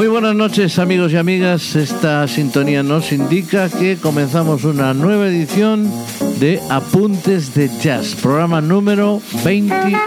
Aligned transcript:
Muy 0.00 0.08
buenas 0.08 0.34
noches 0.34 0.78
amigos 0.78 1.12
y 1.12 1.18
amigas. 1.18 1.76
Esta 1.76 2.26
sintonía 2.26 2.82
nos 2.82 3.12
indica 3.12 3.68
que 3.68 3.98
comenzamos 3.98 4.64
una 4.64 4.94
nueva 4.94 5.28
edición 5.28 5.92
de 6.38 6.58
Apuntes 6.70 7.54
de 7.54 7.68
Jazz, 7.82 8.14
programa 8.14 8.62
número 8.62 9.20
28. 9.44 10.00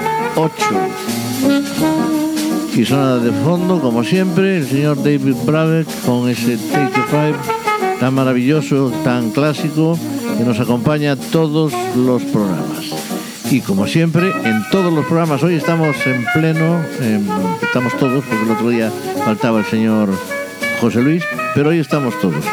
Y 2.76 2.84
suena 2.84 3.18
de 3.18 3.32
fondo, 3.44 3.80
como 3.82 4.04
siempre, 4.04 4.58
el 4.58 4.68
señor 4.68 4.98
David 4.98 5.36
Brabeck 5.46 5.88
con 6.08 6.28
ese 6.28 6.58
Take 6.58 7.04
Five 7.12 7.36
tan 8.00 8.16
maravilloso, 8.16 8.92
tan 9.04 9.30
clásico, 9.30 10.00
que 10.40 10.44
nos 10.44 10.60
acompaña 10.60 11.16
todos 11.16 11.72
los 11.96 12.24
programas. 12.24 13.13
Y 13.52 13.62
como 13.62 13.88
siempre, 13.88 14.32
en 14.44 14.64
todos 14.72 14.92
los 14.92 15.06
programas, 15.06 15.44
hoy 15.44 15.56
estamos 15.56 15.96
en 16.06 16.26
pleno, 16.34 16.82
em, 17.02 17.24
estamos 17.62 17.96
todos, 17.98 18.24
porque 18.26 18.44
el 18.44 18.52
otro 18.52 18.70
día 18.70 18.92
faltaba 19.24 19.60
el 19.60 19.66
señor 19.66 20.10
José 20.82 21.02
Luis, 21.02 21.24
pero 21.54 21.70
hoy 21.70 21.80
estamos 21.80 22.20
todos. 22.20 22.44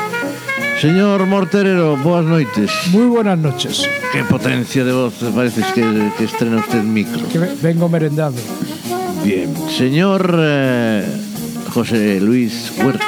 Señor 0.81 1.27
Morterero, 1.27 1.97
buenas 1.97 2.25
noches. 2.27 2.71
Muy 2.91 3.07
buenas 3.07 3.39
noches. 3.39 3.89
Qué 4.13 4.25
potencia 4.25 4.85
de 4.85 4.93
voz 4.93 5.15
parece 5.35 5.63
que, 5.75 6.11
que 6.17 6.25
estrena 6.25 6.57
usted 6.57 6.83
micro. 6.83 7.29
Que 7.29 7.39
vengo 7.39 7.89
merendado. 7.89 8.35
Bien. 9.25 9.55
Señor 9.77 10.35
eh, 10.39 11.05
José 11.73 12.21
Luis 12.21 12.73
Huerta, 12.83 13.05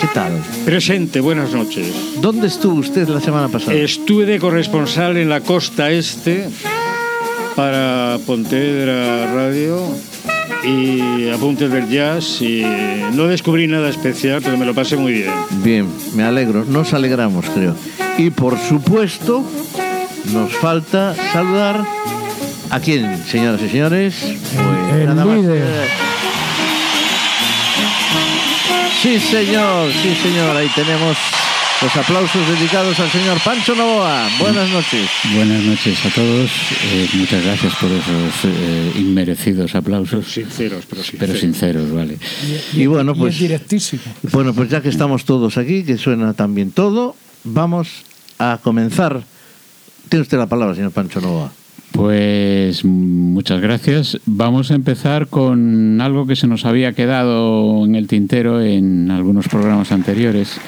¿qué 0.00 0.06
tal? 0.12 0.32
Presente, 0.64 1.20
buenas 1.20 1.52
noches. 1.52 1.86
¿Dónde 2.20 2.48
estuvo 2.48 2.74
usted 2.74 3.08
la 3.08 3.20
semana 3.20 3.48
pasada? 3.48 3.74
Estuve 3.74 4.26
de 4.26 4.38
corresponsal 4.38 5.16
en 5.16 5.30
la 5.30 5.40
costa 5.40 5.90
este 5.90 6.48
para 7.58 8.18
Pontevedra 8.24 9.34
Radio 9.34 9.80
y 10.64 11.28
Apuntes 11.30 11.68
del 11.72 11.88
Jazz 11.88 12.40
y 12.40 12.62
no 13.14 13.26
descubrí 13.26 13.66
nada 13.66 13.88
especial, 13.88 14.40
pero 14.44 14.56
me 14.56 14.64
lo 14.64 14.74
pasé 14.74 14.96
muy 14.96 15.12
bien. 15.12 15.32
Bien, 15.64 15.88
me 16.14 16.22
alegro, 16.22 16.64
nos 16.64 16.94
alegramos 16.94 17.46
creo. 17.46 17.74
Y 18.16 18.30
por 18.30 18.56
supuesto, 18.60 19.42
nos 20.32 20.52
falta 20.52 21.16
saludar 21.32 21.84
a 22.70 22.78
quién, 22.78 23.24
señoras 23.24 23.60
y 23.60 23.68
señores. 23.68 24.14
Pues 24.20 25.00
El 25.00 25.06
nada 25.06 25.24
más 25.24 25.38
líder. 25.38 25.88
Sí, 29.02 29.18
señor, 29.18 29.90
sí, 30.00 30.14
señor, 30.22 30.56
ahí 30.56 30.70
tenemos 30.76 31.16
los 31.82 31.96
aplausos 31.96 32.48
dedicados 32.48 32.98
al 32.98 33.08
señor 33.08 33.38
Pancho 33.44 33.74
Novoa. 33.76 34.28
Buenas 34.40 34.68
noches. 34.70 35.08
Buenas 35.34 35.62
noches 35.62 36.04
a 36.04 36.10
todos. 36.10 36.50
Eh, 36.92 37.08
muchas 37.14 37.44
gracias 37.44 37.74
por 37.76 37.90
esos 37.90 38.44
eh, 38.44 38.92
inmerecidos 38.98 39.74
aplausos, 39.76 40.26
Sinceros, 40.26 40.86
pero 40.88 41.02
sinceros. 41.02 41.18
pero 41.28 41.38
sinceros, 41.38 41.92
vale. 41.92 42.18
Y 42.72 42.86
bueno, 42.86 43.12
Y 43.14 43.18
pues 43.18 43.34
es 43.34 43.40
directísimo. 43.40 44.02
Bueno, 44.32 44.54
pues 44.54 44.68
ya 44.70 44.80
que 44.80 44.88
estamos 44.88 45.24
todos 45.24 45.56
aquí, 45.56 45.84
que 45.84 45.96
suena 45.98 46.34
también 46.34 46.72
todo, 46.72 47.14
vamos 47.44 47.88
a 48.38 48.58
comenzar. 48.62 49.22
Tiene 50.08 50.22
usted 50.22 50.38
la 50.38 50.46
palabra, 50.46 50.74
señor 50.74 50.90
Pancho 50.90 51.20
Nova. 51.20 51.52
Pues 51.92 52.84
muchas 52.84 53.60
gracias. 53.60 54.18
Vamos 54.26 54.70
a 54.72 54.74
empezar 54.74 55.28
con 55.28 56.00
algo 56.00 56.26
que 56.26 56.34
se 56.36 56.46
nos 56.48 56.64
había 56.64 56.92
quedado 56.92 57.84
en 57.84 57.94
el 57.94 58.08
tintero 58.08 58.60
en 58.60 59.10
algunos 59.12 59.46
programas 59.48 59.92
anteriores. 59.92 60.58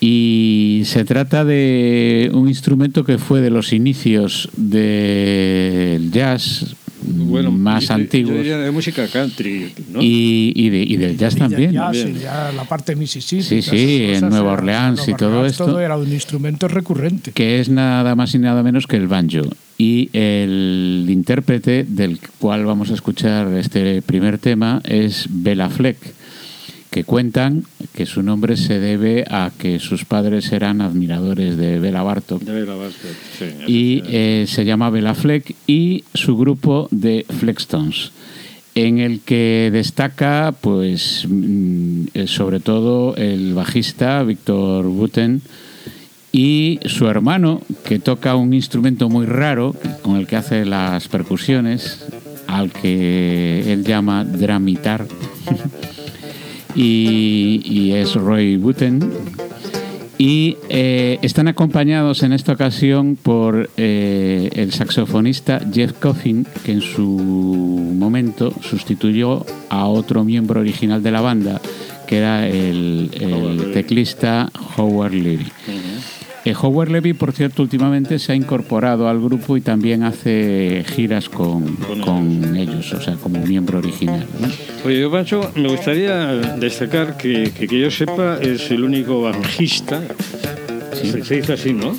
Y 0.00 0.82
se 0.84 1.04
trata 1.04 1.44
de 1.44 2.30
un 2.34 2.48
instrumento 2.48 3.04
que 3.04 3.18
fue 3.18 3.40
de 3.40 3.50
los 3.50 3.72
inicios 3.72 4.48
del 4.56 6.10
jazz 6.12 6.74
Bueno, 7.08 7.50
más 7.52 7.88
yo- 7.88 7.94
antiguos 7.94 8.32
Yo 8.34 8.38
diría 8.38 8.58
de 8.58 8.70
música 8.72 9.06
country, 9.06 9.72
¿no? 9.92 10.02
y, 10.02 10.52
y 10.56 10.70
de- 10.70 10.82
y 10.82 10.96
del 10.96 11.16
jazz 11.16 11.34
Y 11.36 11.38
del 11.40 11.48
también. 11.50 11.72
jazz, 11.72 11.92
también. 11.96 12.16
y 12.16 12.20
ya 12.20 12.52
la 12.52 12.64
parte 12.64 12.92
de 12.92 12.96
Mississippi. 13.00 13.42
Sí, 13.42 13.62
sí, 13.62 14.02
en 14.12 14.20
Nueva 14.28 14.52
era- 14.52 14.52
Orleans 14.52 15.08
y 15.08 15.14
todo 15.14 15.28
Orleans, 15.38 15.52
esto. 15.52 15.66
Todo 15.66 15.80
era 15.80 15.96
un 15.96 16.12
instrumento 16.12 16.68
recurrente. 16.68 17.32
que 17.32 17.60
es 17.60 17.68
nada 17.68 18.14
más 18.16 18.34
y 18.34 18.38
nada 18.38 18.62
menos 18.62 18.86
que 18.86 18.96
el 18.96 19.06
banjo. 19.08 19.42
Y 19.78 20.08
el 20.14 21.04
intérprete 21.08 21.84
del 21.84 22.18
cual 22.38 22.64
vamos 22.64 22.90
a 22.90 22.94
escuchar 22.94 23.52
este 23.54 24.02
primer 24.02 24.38
tema 24.38 24.80
es 24.84 25.26
Bela 25.30 25.68
Fleck, 25.68 25.98
que 26.96 27.04
cuentan 27.04 27.64
que 27.92 28.06
su 28.06 28.22
nombre 28.22 28.56
se 28.56 28.80
debe 28.80 29.26
a 29.28 29.52
que 29.58 29.80
sus 29.80 30.06
padres 30.06 30.50
eran 30.50 30.80
admiradores 30.80 31.58
de 31.58 31.78
Bela 31.78 32.02
Bartok. 32.02 32.40
De 32.40 32.52
Bela 32.52 32.74
Bartok, 32.74 33.10
sí, 33.38 33.44
Y 33.66 34.02
eh, 34.06 34.46
se 34.48 34.64
llama 34.64 34.88
Bela 34.88 35.14
Fleck 35.14 35.54
y 35.66 36.04
su 36.14 36.38
grupo 36.38 36.88
de 36.90 37.26
Fleckstones 37.28 38.12
en 38.74 38.98
el 38.98 39.20
que 39.20 39.68
destaca 39.70 40.54
pues 40.58 41.26
mm, 41.28 42.04
eh, 42.14 42.26
sobre 42.26 42.60
todo 42.60 43.14
el 43.16 43.52
bajista 43.52 44.22
Víctor 44.22 44.86
Buten 44.86 45.42
y 46.32 46.80
su 46.86 47.08
hermano 47.08 47.60
que 47.84 47.98
toca 47.98 48.36
un 48.36 48.54
instrumento 48.54 49.10
muy 49.10 49.26
raro 49.26 49.74
con 50.00 50.16
el 50.16 50.26
que 50.26 50.36
hace 50.36 50.64
las 50.64 51.08
percusiones 51.08 52.06
al 52.46 52.72
que 52.72 53.70
él 53.70 53.84
llama 53.84 54.24
dramitar 54.24 55.06
y, 56.76 57.62
y 57.64 57.92
es 57.92 58.14
Roy 58.14 58.56
Buten 58.56 59.00
y 60.18 60.56
eh, 60.68 61.18
están 61.22 61.48
acompañados 61.48 62.22
en 62.22 62.32
esta 62.32 62.52
ocasión 62.52 63.16
por 63.16 63.68
eh, 63.76 64.48
el 64.54 64.72
saxofonista 64.72 65.60
Jeff 65.72 65.92
Coffin, 65.92 66.46
que 66.64 66.72
en 66.72 66.80
su 66.80 67.02
momento 67.02 68.52
sustituyó 68.62 69.44
a 69.68 69.86
otro 69.86 70.24
miembro 70.24 70.60
original 70.60 71.02
de 71.02 71.10
la 71.10 71.20
banda, 71.20 71.60
que 72.06 72.18
era 72.18 72.48
el, 72.48 73.10
el 73.12 73.32
Howard 73.34 73.56
Levy. 73.56 73.72
teclista 73.74 74.50
Howard 74.76 75.12
Levy. 75.12 75.52
Eh, 76.46 76.54
Howard 76.62 76.90
Levy, 76.90 77.12
por 77.12 77.32
cierto, 77.32 77.60
últimamente 77.60 78.20
se 78.20 78.30
ha 78.30 78.36
incorporado 78.36 79.08
al 79.08 79.20
grupo 79.20 79.56
y 79.56 79.60
también 79.60 80.04
hace 80.04 80.84
giras 80.94 81.28
con, 81.28 81.74
Con 82.04 82.56
ellos, 82.56 82.92
o 82.92 83.00
sea, 83.00 83.16
como 83.16 83.44
miembro 83.44 83.78
original. 83.78 84.24
Oye, 84.84 85.00
yo, 85.00 85.10
Pancho, 85.10 85.50
me 85.56 85.68
gustaría 85.68 86.34
destacar 86.56 87.16
que, 87.16 87.50
que, 87.50 87.66
que 87.66 87.80
yo 87.80 87.90
sepa 87.90 88.38
es 88.40 88.70
el 88.70 88.84
único 88.84 89.22
banjista. 89.22 90.00
Se, 90.96 91.24
se 91.24 91.34
dice 91.36 91.52
así, 91.52 91.72
¿no? 91.72 91.96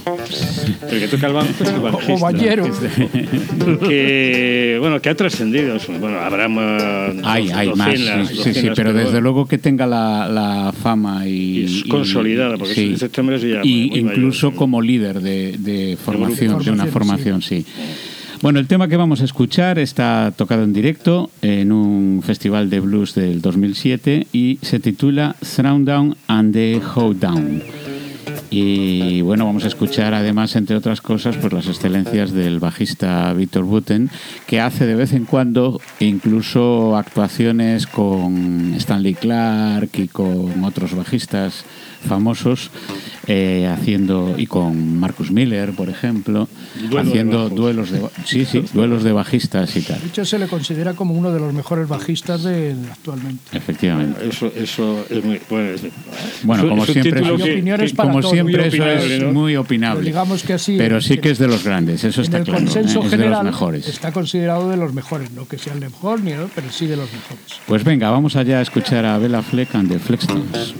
El 0.89 0.99
que 0.99 1.07
toca 1.07 1.27
el 1.27 1.33
banjo 1.33 1.63
es 1.63 1.69
el 1.69 1.79
banjista. 1.79 2.15
o 2.25 3.79
que 3.79 4.77
bueno 4.79 5.01
que 5.01 5.09
ha 5.09 5.15
trascendido 5.15 5.77
bueno 5.99 6.19
habrá 6.19 6.47
más 6.47 7.15
Hay, 7.23 7.49
hay 7.49 7.73
más, 7.73 7.91
docenas, 7.91 8.29
sí, 8.29 8.53
sí, 8.53 8.69
pero 8.75 8.93
desde 8.93 9.05
bueno, 9.05 9.21
luego 9.21 9.47
que 9.47 9.57
tenga 9.57 9.85
la, 9.85 10.27
la 10.27 10.71
fama 10.71 11.27
y, 11.27 11.59
Y 11.59 11.65
es 11.65 11.83
consolidada, 11.85 12.57
porque 12.57 12.73
sí. 12.73 12.95
este 12.99 13.21
hombre 13.21 13.39
se 13.39 13.47
llama 13.49 13.65
y 13.65 13.89
muy 13.89 13.99
incluso 13.99 14.47
mayor, 14.47 14.57
como 14.59 14.81
líder 14.81 15.21
de, 15.21 15.57
de 15.57 15.97
formación, 16.03 16.63
de 16.63 16.71
una 16.71 16.85
Formación, 16.87 17.41
sí. 17.41 17.65
Bueno, 18.41 18.59
el 18.59 18.67
tema 18.67 18.87
que 18.87 18.97
vamos 18.97 19.21
a 19.21 19.25
escuchar 19.25 19.79
está 19.79 20.31
tocado 20.35 20.63
en 20.63 20.71
directo 20.71 21.31
en 21.41 21.71
un 21.71 22.21
festival 22.23 22.69
de 22.69 22.79
blues 22.79 23.15
del 23.15 23.41
2007 23.41 24.27
y 24.31 24.59
se 24.61 24.79
titula 24.79 25.35
Down 25.57 26.15
and 26.27 26.53
the 26.53 26.79
Hoedown. 26.95 27.63
Y 28.49 29.21
bueno, 29.21 29.45
vamos 29.45 29.65
a 29.65 29.67
escuchar 29.67 30.13
además, 30.13 30.55
entre 30.55 30.77
otras 30.77 31.01
cosas, 31.01 31.35
pues 31.35 31.51
las 31.51 31.67
excelencias 31.67 32.31
del 32.31 32.59
bajista 32.59 33.33
Víctor 33.33 33.65
Buten, 33.65 34.09
que 34.45 34.61
hace 34.61 34.85
de 34.85 34.95
vez 34.95 35.11
en 35.13 35.25
cuando 35.25 35.81
incluso 35.99 36.95
actuaciones 36.95 37.87
con 37.87 38.73
Stanley 38.75 39.15
Clark 39.15 39.89
y 39.93 40.07
con 40.07 40.63
otros 40.63 40.95
bajistas 40.95 41.65
famosos, 42.07 42.71
eh, 43.27 43.67
haciendo 43.67 44.35
y 44.37 44.47
con 44.47 44.97
Marcus 44.97 45.29
Miller, 45.31 45.73
por 45.73 45.89
ejemplo, 45.89 46.47
Duelo 46.89 47.03
de 47.03 47.09
haciendo 47.09 47.37
bajos. 47.43 47.55
duelos 47.55 47.91
de 47.91 48.01
sí, 48.25 48.45
sí, 48.45 48.63
duelos 48.73 49.03
de 49.03 49.11
bajistas 49.11 49.75
y 49.75 49.81
tal. 49.81 49.99
De 50.01 50.07
hecho, 50.07 50.25
se 50.25 50.37
le 50.39 50.47
considera 50.47 50.93
como 50.93 51.13
uno 51.13 51.31
de 51.31 51.39
los 51.39 51.53
mejores 51.53 51.87
bajistas 51.87 52.43
de 52.43 52.75
actualmente. 52.91 53.57
Efectivamente. 53.57 54.27
eso 54.27 54.51
eso 54.55 55.05
es 55.09 55.23
muy 55.23 55.39
bueno, 55.49 55.71
es- 55.71 55.81
Bueno, 56.43 56.63
es 56.63 56.69
como 56.69 56.85
siempre, 56.85 57.21
que- 57.21 57.31
opiniones 57.31 57.91
que- 57.91 57.95
para 57.97 58.09
como 58.11 58.23
siempre 58.23 58.67
eso 58.67 58.85
es 58.85 59.23
¿no? 59.23 59.31
muy 59.33 59.55
opinable. 59.55 59.99
Pero 60.01 60.07
digamos 60.07 60.43
que 60.43 60.53
así, 60.53 60.75
Pero 60.77 61.01
sí 61.01 61.17
que- 61.17 61.31
es 61.31 61.37
de 61.39 61.47
los 61.47 61.63
grandes, 61.63 62.03
eso 62.03 62.21
en 62.21 62.25
está 62.25 62.37
el 62.37 62.43
claro. 62.43 62.59
consenso 62.63 62.99
¿eh? 63.01 63.05
Es 63.05 63.11
de 63.11 63.17
los 63.17 63.25
general 63.25 63.45
mejores. 63.45 63.87
está 63.87 64.11
considerado 64.11 64.69
de 64.69 64.77
los 64.77 64.93
mejores. 64.93 65.31
No 65.31 65.47
que 65.47 65.57
sea 65.57 65.73
el 65.73 65.79
mejor, 65.79 66.21
ni 66.21 66.31
¿no? 66.31 66.49
pero 66.53 66.71
sí 66.71 66.85
de 66.87 66.95
los 66.97 67.11
mejores. 67.11 67.61
Pues 67.67 67.83
venga, 67.83 68.09
vamos 68.09 68.35
allá 68.35 68.59
a 68.59 68.61
escuchar 68.61 69.05
a 69.05 69.17
Bella 69.17 69.41
Fleck 69.41 69.73
and 69.75 69.89
the 69.91 69.99
Flexstones. 69.99 70.73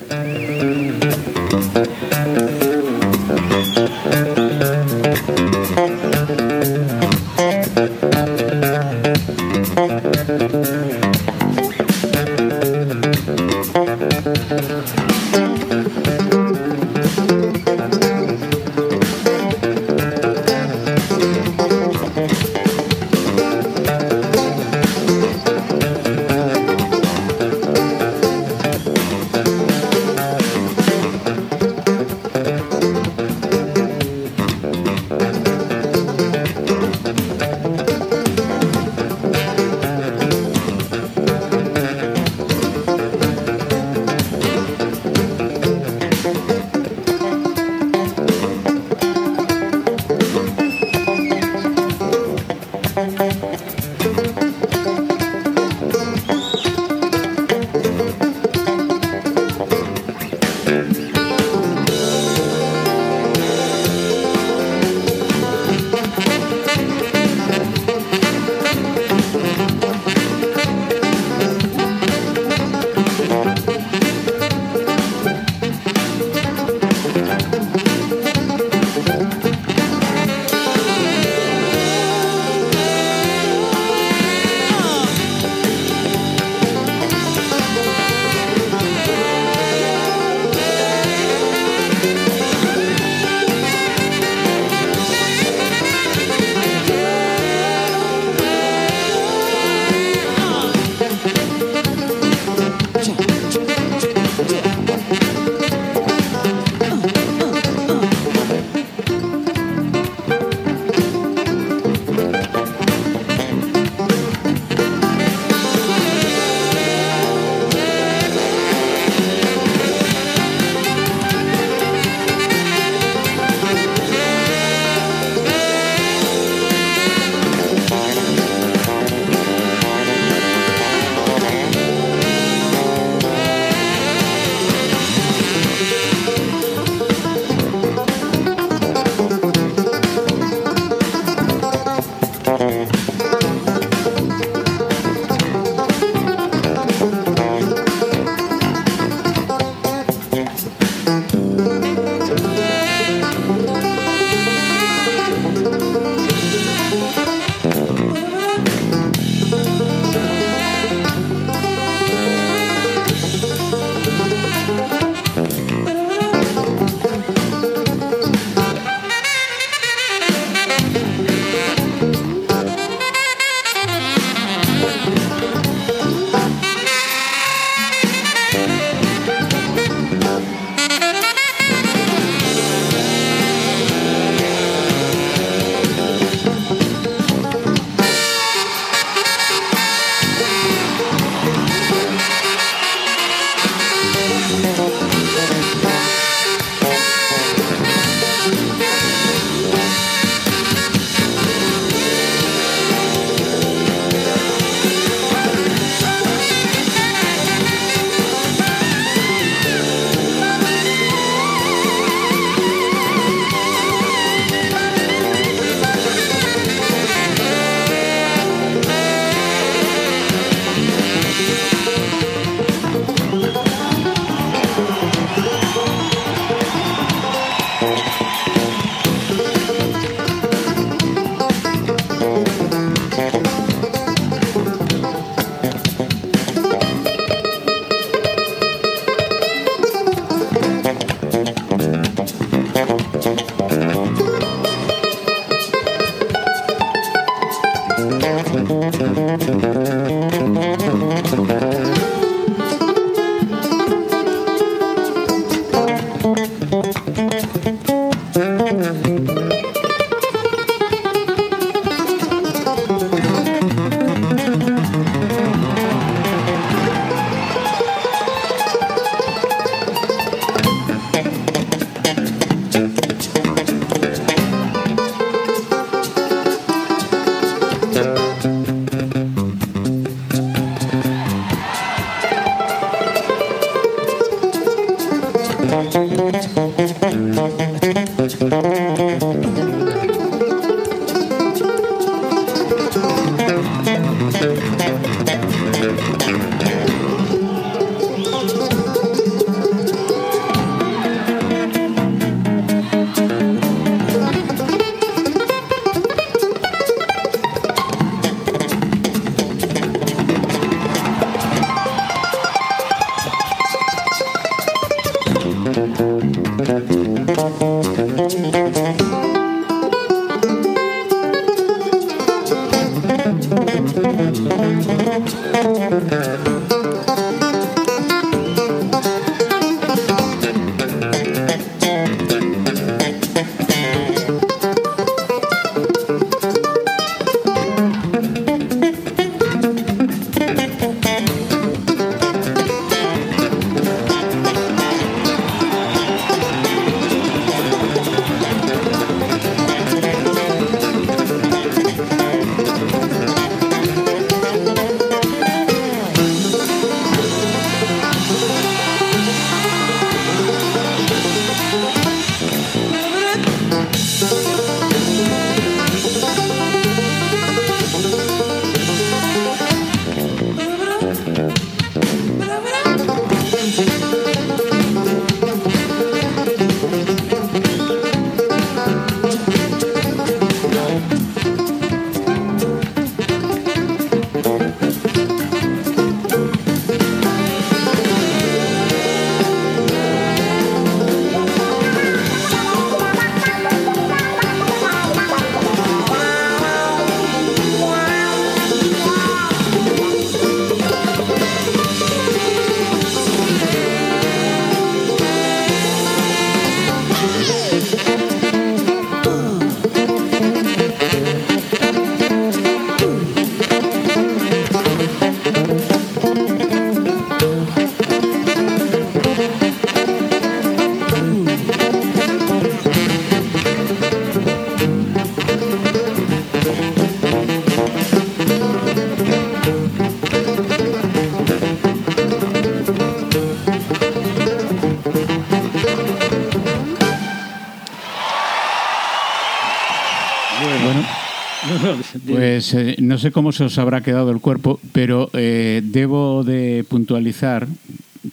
No 443.18 443.22
sé 443.22 443.32
cómo 443.32 443.52
se 443.52 443.64
os 443.64 443.80
habrá 443.80 444.02
quedado 444.02 444.30
el 444.30 444.40
cuerpo, 444.40 444.80
pero 444.92 445.32
eh, 445.34 445.82
debo 445.84 446.44
de 446.44 446.86
puntualizar, 446.88 447.68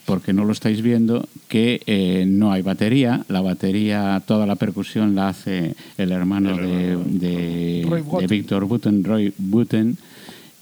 porque 0.05 0.31
no 0.31 0.45
lo 0.45 0.51
estáis 0.51 0.83
viendo, 0.83 1.27
que 1.47 1.81
eh, 1.87 2.25
no 2.27 2.51
hay 2.51 2.61
batería. 2.61 3.25
La 3.27 3.41
batería, 3.41 4.21
toda 4.27 4.45
la 4.45 4.57
percusión 4.57 5.15
la 5.15 5.29
hace 5.29 5.73
el 5.97 6.11
hermano 6.11 6.55
de, 6.55 6.97
de, 6.97 7.83
de 7.89 8.01
Button. 8.05 8.27
Víctor 8.27 8.65
Buten, 8.65 9.03
Roy 9.03 9.33
Buten, 9.39 9.97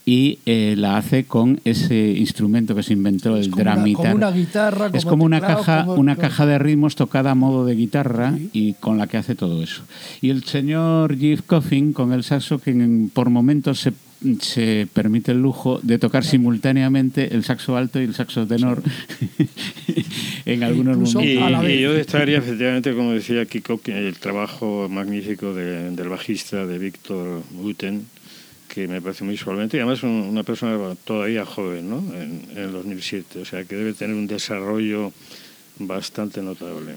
y 0.06 0.40
eh, 0.46 0.76
la 0.78 0.98
hace 0.98 1.24
con 1.24 1.62
ese 1.64 2.12
instrumento 2.18 2.76
que 2.76 2.84
se 2.84 2.92
inventó, 2.92 3.38
el 3.38 3.50
como 3.50 3.62
una- 3.62 3.76
dramitar. 3.76 4.02
como 4.04 4.16
una 4.16 4.32
guitarra, 4.32 4.88
Es 4.92 5.06
como 5.06 5.12
como 5.12 5.24
una 5.24 5.40
teclado, 5.40 5.60
caja, 5.64 5.86
como- 5.86 5.98
una 6.02 6.16
caja 6.18 6.46
de 6.46 6.60
ritmos 6.60 6.98
tocada 6.98 7.32
a 7.32 7.36
modo 7.36 7.66
de 7.66 7.76
guitarra 7.76 8.34
y 8.52 8.74
con 8.74 8.98
la 8.98 9.08
que 9.08 9.16
hace 9.16 9.34
todo 9.34 9.64
eso. 9.64 9.84
Y 10.22 10.30
el 10.30 10.44
señor 10.44 11.18
Jeff 11.18 11.44
Coffin 11.46 11.94
con 11.94 12.12
el 12.12 12.26
saxo 12.26 12.60
que 12.60 12.74
por 13.14 13.30
momentos 13.30 13.80
se, 13.80 13.94
se 14.42 14.88
permite 14.94 15.32
el 15.32 15.42
lujo 15.42 15.80
de 15.84 15.98
tocar 16.00 16.24
simultáneamente 16.24 17.34
el 17.36 17.44
saxo 17.44 17.76
alto 17.78 18.00
y 18.00 18.04
el 18.06 18.14
saxo 18.14 18.46
tenor 18.48 18.82
en 20.46 20.64
algunos 20.64 20.98
Y, 21.12 21.14
momentos. 21.38 21.62
vez. 21.64 21.72
y 21.78 21.82
yo 21.82 21.94
destacaría 21.94 22.38
efectivamente, 22.38 22.94
como 22.94 23.12
decía 23.14 23.46
Kiko, 23.46 23.80
el 23.88 24.16
trabajo 24.18 24.88
magnífico 24.90 25.54
de- 25.54 25.92
del 25.92 26.10
bajista 26.10 26.66
de 26.66 26.78
Víctor 26.80 27.44
Guten, 27.52 28.06
que 28.68 28.88
me 28.88 29.02
parece 29.02 29.24
muy 29.24 29.38
solvente 29.38 29.78
y 29.78 29.80
además 29.82 30.04
un- 30.04 30.10
una 30.32 30.44
persona 30.44 30.78
todavía 31.06 31.46
joven, 31.46 31.90
¿no? 31.90 31.98
En, 32.16 32.42
en 32.52 32.58
el 32.58 32.72
2007, 32.72 33.40
o 33.40 33.46
sea 33.46 33.64
que 33.66 33.76
debe 33.76 33.94
tener 33.94 34.16
un 34.16 34.28
desarrollo 34.28 35.14
bastante 35.80 36.42
notable. 36.42 36.94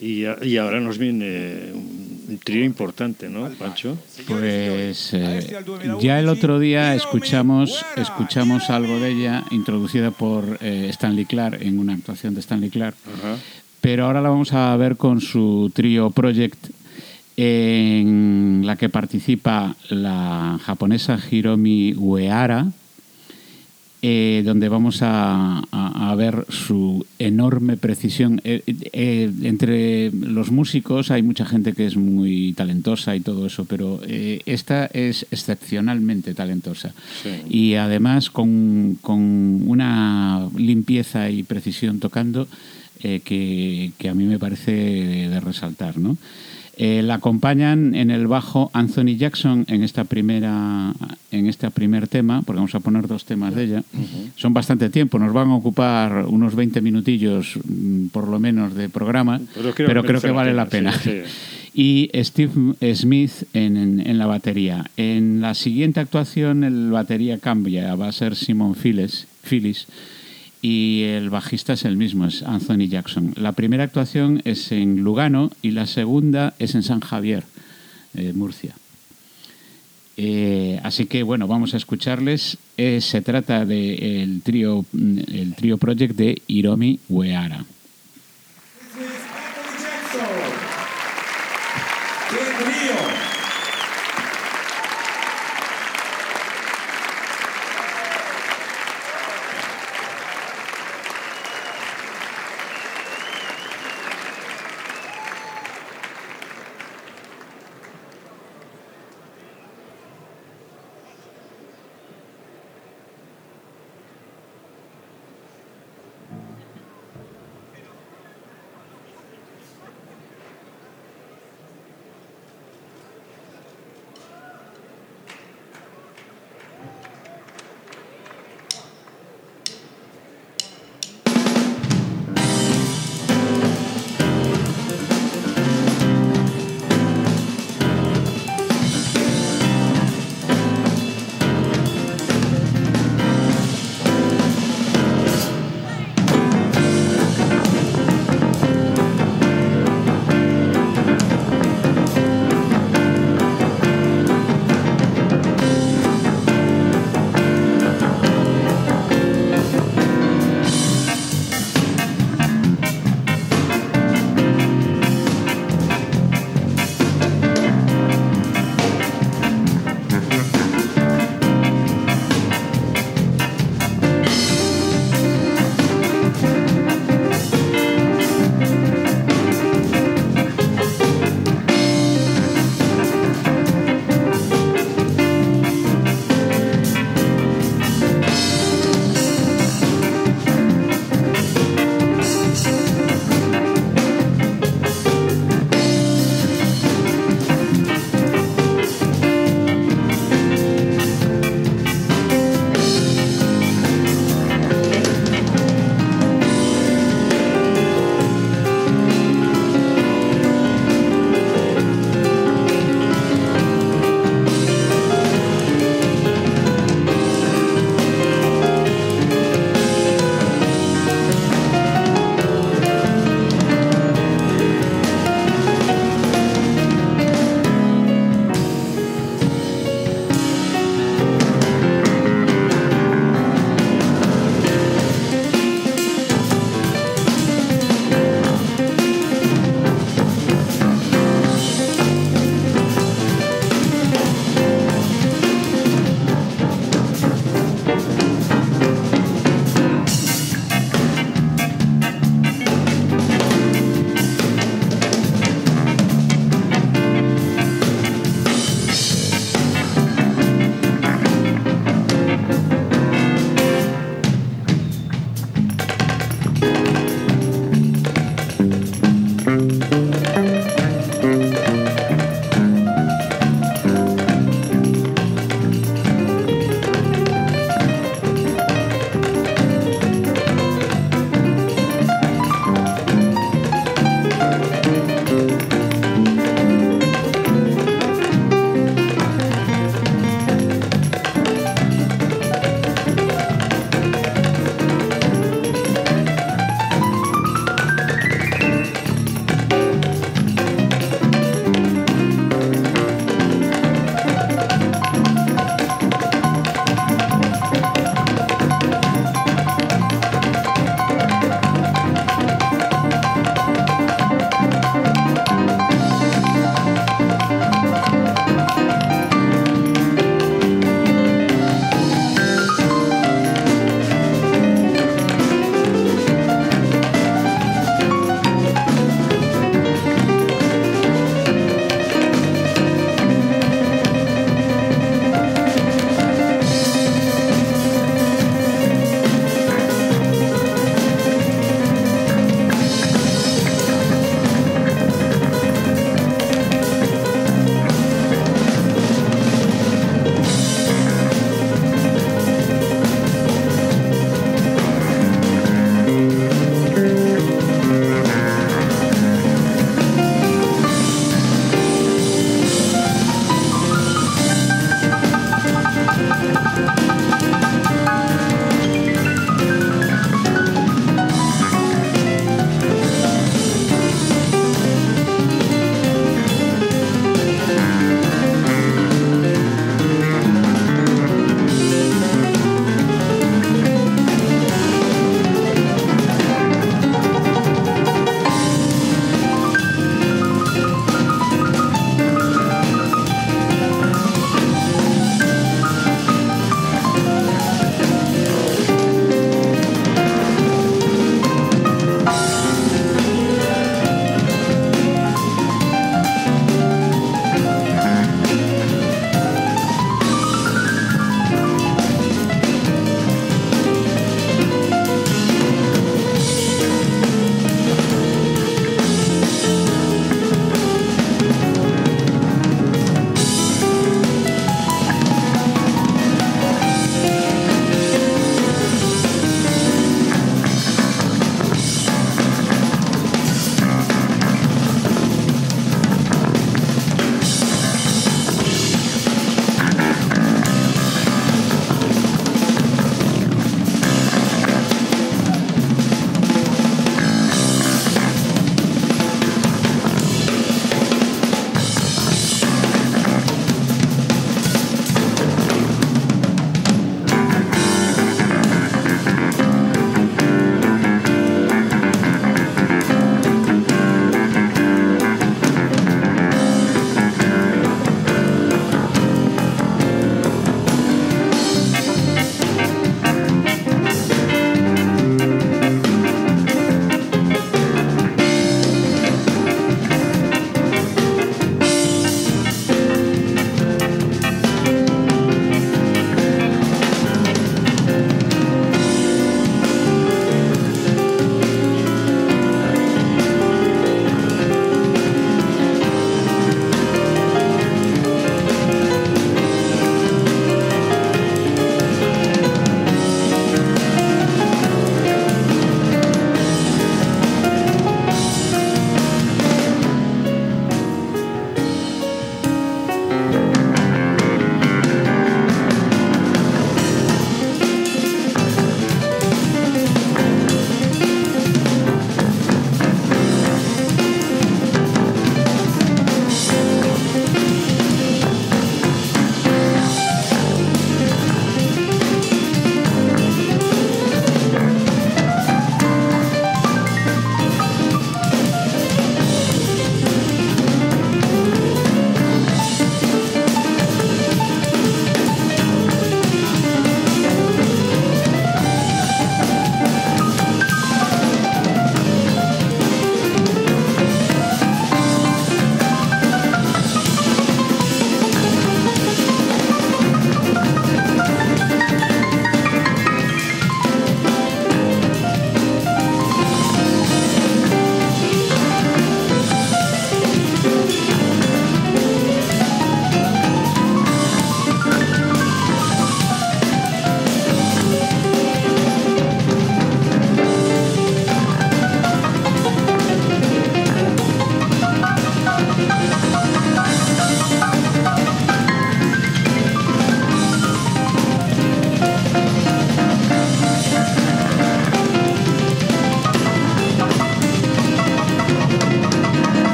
Y, 0.00 0.22
y 0.46 0.56
ahora 0.58 0.78
nos 0.80 0.96
viene 0.96 1.72
un 1.74 2.07
trío 2.36 2.64
importante, 2.64 3.28
¿no, 3.28 3.48
Pancho? 3.50 3.96
Pues 4.26 5.14
eh, 5.14 5.64
ya 6.00 6.20
el 6.20 6.28
otro 6.28 6.58
día 6.58 6.94
escuchamos, 6.94 7.84
escuchamos 7.96 8.68
algo 8.70 8.98
de 8.98 9.10
ella 9.10 9.44
introducida 9.50 10.10
por 10.10 10.58
eh, 10.60 10.88
Stanley 10.90 11.24
Clark 11.24 11.62
en 11.62 11.78
una 11.78 11.94
actuación 11.94 12.34
de 12.34 12.40
Stanley 12.40 12.70
Clark, 12.70 12.96
pero 13.80 14.04
ahora 14.04 14.20
la 14.20 14.28
vamos 14.28 14.52
a 14.52 14.76
ver 14.76 14.96
con 14.96 15.20
su 15.20 15.70
trío 15.74 16.10
Project 16.10 16.68
en 17.36 18.62
la 18.64 18.76
que 18.76 18.88
participa 18.88 19.76
la 19.88 20.58
japonesa 20.62 21.18
Hiromi 21.30 21.94
Uehara, 21.94 22.66
eh, 24.00 24.42
donde 24.44 24.68
vamos 24.68 25.00
a, 25.02 25.64
ver 26.16 26.46
su 26.48 27.06
enorme 27.18 27.76
precisión. 27.76 28.40
Eh, 28.42 28.62
eh, 28.66 29.30
entre 29.42 30.10
los 30.10 30.50
músicos 30.50 31.10
hay 31.10 31.22
mucha 31.22 31.44
gente 31.44 31.72
que 31.72 31.86
es 31.86 31.96
muy 31.96 32.54
talentosa 32.54 33.14
y 33.14 33.20
todo 33.20 33.46
eso, 33.46 33.64
pero 33.66 34.00
esta 34.06 34.86
es 34.86 35.26
excepcionalmente 35.30 36.34
talentosa. 36.34 36.92
Y 37.48 37.74
además 37.74 38.30
con, 38.30 38.98
una 39.04 40.48
limpieza 40.56 41.30
y 41.30 41.42
precisión 41.42 42.00
tocando 42.00 42.48
que, 43.00 43.92
que, 43.96 44.08
a 44.08 44.14
mí 44.14 44.24
me 44.24 44.38
parece 44.38 44.72
de, 44.72 45.40
resaltar. 45.40 45.98
¿no? 45.98 46.16
Eh, 46.80 47.02
la 47.02 47.14
acompañan 47.14 47.96
en 47.96 48.12
el 48.12 48.28
bajo 48.28 48.70
Anthony 48.72 49.16
Jackson 49.16 49.64
en 49.66 49.82
esta 49.82 50.04
primera 50.04 50.94
en 51.32 51.48
este 51.48 51.68
primer 51.72 52.06
tema, 52.06 52.42
porque 52.42 52.58
vamos 52.58 52.74
a 52.76 52.78
poner 52.78 53.08
dos 53.08 53.24
temas 53.24 53.52
de 53.56 53.64
ella. 53.64 53.82
Son 54.36 54.54
bastante 54.54 54.88
tiempo, 54.88 55.18
nos 55.18 55.32
van 55.32 55.48
a 55.48 55.56
ocupar 55.56 56.26
unos 56.28 56.54
20 56.54 56.80
minutillos 56.80 57.58
mm, 57.64 58.06
por 58.06 58.28
lo 58.28 58.38
menos 58.38 58.76
de 58.76 58.88
programa, 58.88 59.40
pero 59.54 60.04
creo, 60.04 60.20
que 60.20 60.30
vale 60.30 60.54
la 60.54 60.66
pena. 60.66 60.94
Y 61.74 62.10
Steve 62.14 62.74
Smith 62.94 63.44
en, 63.52 63.76
en, 63.76 64.18
la 64.18 64.26
batería. 64.26 64.90
En 64.96 65.40
la 65.40 65.54
siguiente 65.54 66.00
actuación 66.00 66.64
el 66.64 66.90
batería 66.90 67.38
cambia, 67.38 67.94
va 67.94 68.08
a 68.08 68.12
ser 68.12 68.34
Simon 68.34 68.74
Phillips, 68.74 69.28
Phillips 69.48 69.86
y 70.60 71.02
el 71.04 71.30
bajista 71.30 71.74
es 71.74 71.84
el 71.84 71.96
mismo, 71.96 72.26
es 72.26 72.42
Anthony 72.42 72.88
Jackson. 72.88 73.32
La 73.36 73.52
primera 73.52 73.84
actuación 73.84 74.42
es 74.44 74.72
en 74.72 75.02
Lugano 75.02 75.50
y 75.62 75.70
la 75.70 75.86
segunda 75.86 76.54
es 76.58 76.74
en 76.74 76.82
San 76.82 77.00
Javier, 77.00 77.44
eh, 78.14 78.32
Murcia. 78.34 78.74
Eh, 80.16 80.80
así 80.82 81.06
que 81.06 81.22
bueno, 81.22 81.46
vamos 81.46 81.74
a 81.74 81.76
escucharles. 81.76 82.58
Eh, 82.76 83.00
se 83.00 83.22
trata 83.22 83.64
del 83.64 84.42
trío, 84.42 84.84
el 84.92 85.54
trío 85.54 85.78
project 85.78 86.16
de 86.16 86.42
Hiromi 86.48 86.98
Uehara. 87.08 87.64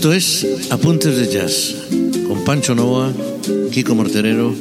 Esto 0.00 0.14
es 0.14 0.46
Apuntes 0.70 1.14
de 1.18 1.26
Jazz 1.30 1.74
con 2.26 2.42
Pancho 2.46 2.74
Novoa, 2.74 3.12
Kiko 3.70 3.94
Morterero 3.94 4.54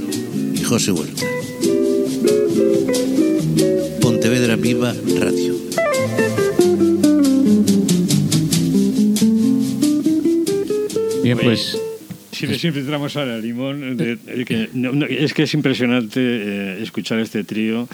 y 0.54 0.62
José 0.62 0.92
Huerta. 0.92 1.24
Pontevedra 4.02 4.58
Viva 4.58 4.94
Radio. 5.18 5.56
Bien, 11.24 11.38
pues 11.38 11.78
Siempre, 12.32 12.58
siempre 12.58 12.82
entramos 12.82 13.16
ahora, 13.18 13.38
Limón. 13.38 13.98
de- 13.98 14.16
de 14.16 14.46
que- 14.46 14.70
no, 14.74 14.94
no, 14.94 15.06
es 15.06 15.34
que 15.34 15.44
es 15.44 15.54
impresionante 15.54 16.20
eh, 16.22 16.80
escuchar 16.82 17.20
este 17.20 17.44
trío. 17.44 17.88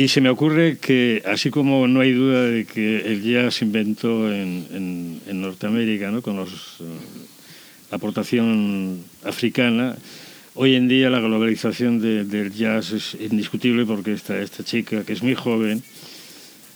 Y 0.00 0.08
se 0.08 0.22
me 0.22 0.30
ocurre 0.30 0.78
que, 0.78 1.22
así 1.26 1.50
como 1.50 1.86
no 1.86 2.00
hay 2.00 2.12
duda 2.12 2.44
de 2.44 2.64
que 2.64 3.00
el 3.04 3.22
jazz 3.22 3.56
se 3.56 3.66
inventó 3.66 4.32
en, 4.32 5.20
en- 5.28 5.40
Norteamérica, 5.42 6.10
¿no? 6.10 6.22
con 6.22 6.36
los, 6.36 6.48
eh, 6.80 6.84
la 7.90 7.98
aportación 7.98 9.02
africana, 9.24 9.98
hoy 10.54 10.74
en 10.74 10.88
día 10.88 11.10
la 11.10 11.20
globalización 11.20 12.00
de- 12.00 12.24
del 12.24 12.50
jazz 12.50 12.92
es 12.92 13.14
indiscutible 13.20 13.84
porque 13.84 14.14
esta, 14.14 14.40
esta 14.40 14.64
chica, 14.64 15.04
que 15.04 15.12
es 15.12 15.22
muy 15.22 15.34
joven, 15.34 15.82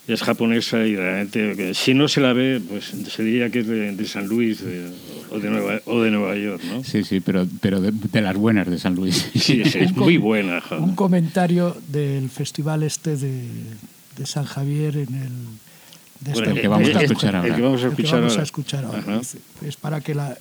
es 0.07 0.23
japonesa 0.23 0.85
y 0.87 0.97
realmente, 0.97 1.73
si 1.75 1.95
no 1.95 2.09
se 2.09 2.21
la 2.21 2.33
ve, 2.33 2.61
pues 2.69 2.93
se 3.11 3.23
diría 3.23 3.49
que 3.51 3.61
es 3.61 3.67
de, 3.67 3.95
de 3.97 4.07
San 4.07 4.27
Luis 4.27 4.61
de- 4.63 4.91
o, 5.31 5.39
de 5.39 5.51
Nueva, 5.51 5.81
o 5.87 6.03
de 6.03 6.11
Nueva 6.11 6.37
York, 6.37 6.63
¿no? 6.65 6.85
sí, 6.85 7.03
sí, 7.05 7.21
pero, 7.21 7.47
pero 7.61 7.81
de, 7.81 7.91
de 7.93 8.21
las 8.21 8.37
buenas 8.37 8.69
de 8.69 8.79
San 8.79 8.95
Luis. 8.95 9.31
Sí, 9.35 9.63
sí, 9.65 9.79
es 9.81 9.93
muy 9.97 10.17
buena. 10.19 10.61
joder. 10.61 10.83
Un 10.83 10.95
comentario 10.95 11.77
del 11.89 12.29
festival 12.31 12.83
este 12.83 13.17
de, 13.17 13.43
de 14.17 14.27
San 14.27 14.45
Javier 14.45 14.97
en 14.99 15.15
el... 15.15 15.33
de 16.21 16.33
Bueno, 16.33 16.51
el 16.53 16.61
que 16.61 16.69
vamos 16.69 16.89
a 16.95 17.03
escuchar 17.03 17.37
ahora. 17.37 17.49
El 17.49 17.55
que 17.57 17.63
vamos 17.63 17.83
a 17.83 17.87
El 17.87 17.97
que 17.97 18.03
escuchar 18.03 18.21
vamos 18.21 18.33
a 18.33 18.35
ahora. 18.35 18.43
escuchar 18.45 18.85
ahora, 18.85 18.99
Ajá. 18.99 19.19
dice. 19.19 19.39
Es 19.67 19.77
para 19.77 20.01
que 20.03 20.15
la, 20.15 20.37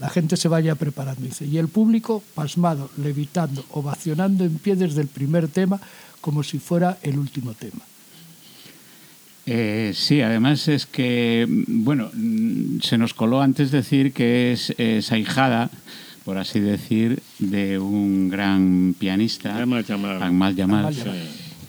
la 0.00 0.10
gente 0.10 0.36
se 0.36 0.48
vaya 0.48 0.74
preparando. 0.74 1.22
Dice, 1.22 1.46
y 1.46 1.56
el 1.58 1.68
público, 1.68 2.22
pasmado, 2.34 2.90
levitando, 2.98 3.64
ovacionando 3.70 4.44
en 4.44 4.58
pie 4.58 4.74
desde 4.76 5.00
el 5.00 5.08
primer 5.08 5.46
tema, 5.48 5.80
como 6.20 6.42
si 6.42 6.58
fuera 6.58 6.98
el 7.02 7.18
último 7.18 7.54
tema. 7.54 7.80
Eh, 9.46 9.92
sí, 9.94 10.20
además 10.22 10.68
es 10.68 10.86
que, 10.86 11.46
bueno, 11.48 12.10
se 12.82 12.96
nos 12.98 13.12
coló 13.14 13.42
antes 13.42 13.70
decir 13.70 14.12
que 14.12 14.52
es, 14.52 14.74
es 14.78 15.12
ahijada, 15.12 15.70
por 16.24 16.38
así 16.38 16.60
decir, 16.60 17.20
de 17.38 17.78
un 17.78 18.30
gran 18.30 18.94
pianista, 18.98 19.52
Jamal. 19.52 20.22
Ahmad 20.22 20.54
Jamal. 20.56 20.94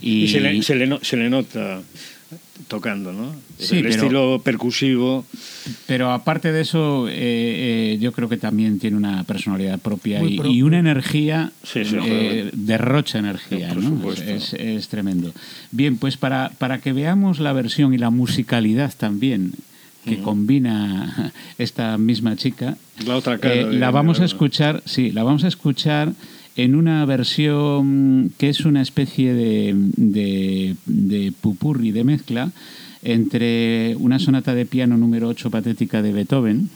Y, 0.02 0.24
Y 0.24 0.28
se 0.30 0.40
le, 0.40 0.62
se 0.64 0.76
le 0.76 0.88
no- 0.88 1.00
se 1.02 1.18
le 1.18 1.30
nota 1.30 1.82
tocando, 2.68 3.14
¿no? 3.14 3.34
Sí, 3.60 3.78
el 3.78 3.84
pero- 3.84 3.96
estilo 3.96 4.42
percusivo. 4.44 5.26
Pero 5.88 6.12
aparte 6.12 6.52
de 6.52 6.62
eso, 6.62 7.08
eh, 7.08 7.14
eh, 7.16 7.98
yo 8.00 8.12
creo 8.12 8.30
que 8.30 8.38
también 8.38 8.80
tiene 8.80 8.98
una 8.98 9.24
personalidad 9.24 9.80
propia 9.80 10.22
y, 10.24 10.62
una 10.62 10.80
energía, 10.80 11.52
Sí, 11.64 11.86
sí, 11.86 11.98
eh, 12.04 12.50
derrocha 12.54 13.20
energía, 13.20 13.74
¿no? 13.76 14.12
Es, 14.12 14.54
es 14.54 14.88
tremendo. 14.88 15.32
Bien, 15.72 15.98
pues 15.98 16.18
para, 16.18 16.52
para 16.58 16.80
que 16.80 16.94
veamos 16.94 17.40
la 17.40 17.54
versión 17.54 17.94
y 17.94 17.98
la 17.98 18.10
musicalidad 18.10 18.94
también 18.98 19.54
que 20.06 20.20
combina 20.22 21.32
esta 21.58 21.98
misma 21.98 22.36
chica, 22.36 22.78
La 23.08 23.16
otra 23.16 23.40
cara. 23.40 23.56
eh, 23.56 23.74
la 23.74 23.90
vamos 23.90 24.20
a 24.20 24.26
escuchar, 24.26 24.84
sí, 24.86 25.12
la 25.12 25.24
vamos 25.24 25.44
a 25.44 25.48
escuchar 25.48 26.14
en 26.56 26.76
una 26.76 27.06
versión 27.06 28.32
que 28.38 28.50
es 28.50 28.62
una 28.66 28.82
especie 28.82 29.34
de, 29.34 29.74
de, 29.98 30.76
de 30.86 31.34
pupurri, 31.42 31.92
de 31.92 32.04
mezcla 32.04 32.52
entre 33.04 33.96
una 34.00 34.18
sonata 34.18 34.56
de 34.56 34.66
piano 34.66 34.98
número 34.98 35.28
8 35.28 35.52
patética 35.52 36.02
de 36.02 36.12
Beethoven, 36.12 36.70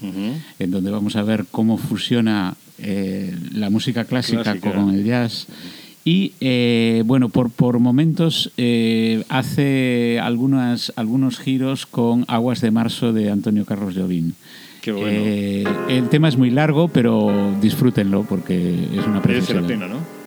en 0.60 0.72
donde 0.72 0.92
vamos 0.92 1.16
a 1.16 1.24
ver 1.24 1.46
cómo 1.50 1.78
fusiona 1.78 2.56
eh, 2.78 3.36
la 3.52 3.70
música 3.72 4.06
clásica, 4.06 4.44
Clásica. 4.44 4.72
con 4.74 4.94
el 4.94 5.04
jazz. 5.04 5.48
Y 6.06 6.34
eh, 6.40 7.02
bueno, 7.06 7.30
por, 7.30 7.50
por 7.50 7.80
momentos 7.80 8.52
eh, 8.58 9.24
hace 9.28 10.20
algunas, 10.22 10.94
algunos 10.96 11.40
giros 11.40 11.86
con 11.88 12.26
Aguas 12.28 12.62
de 12.62 12.72
Marzo 12.72 13.12
de 13.12 13.32
Antonio 13.32 13.66
Carlos 13.66 13.96
Jobim. 13.98 14.34
Qué 14.82 14.92
bueno. 14.92 15.08
Eh, 15.12 15.64
el 15.90 16.10
tema 16.10 16.28
es 16.30 16.38
muy 16.38 16.50
largo, 16.50 16.88
pero 16.88 17.54
disfrútenlo 17.62 18.24
porque 18.24 18.74
es 18.74 19.06
una 19.06 19.20
Merece 19.20 19.54
la 19.54 19.62
preciosidad. 19.62 19.68
pena, 19.68 19.88
¿no? 19.88 20.19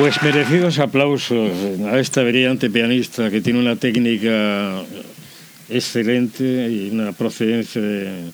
Pues 0.00 0.22
merecidos 0.22 0.78
aplausos 0.78 1.50
a 1.92 1.98
esta 1.98 2.22
brillante 2.22 2.70
pianista 2.70 3.30
que 3.30 3.42
tiene 3.42 3.58
una 3.58 3.76
técnica 3.76 4.82
excelente 5.68 6.42
y 6.70 6.88
una 6.90 7.12
procedencia 7.12 7.82
de- 7.82 8.30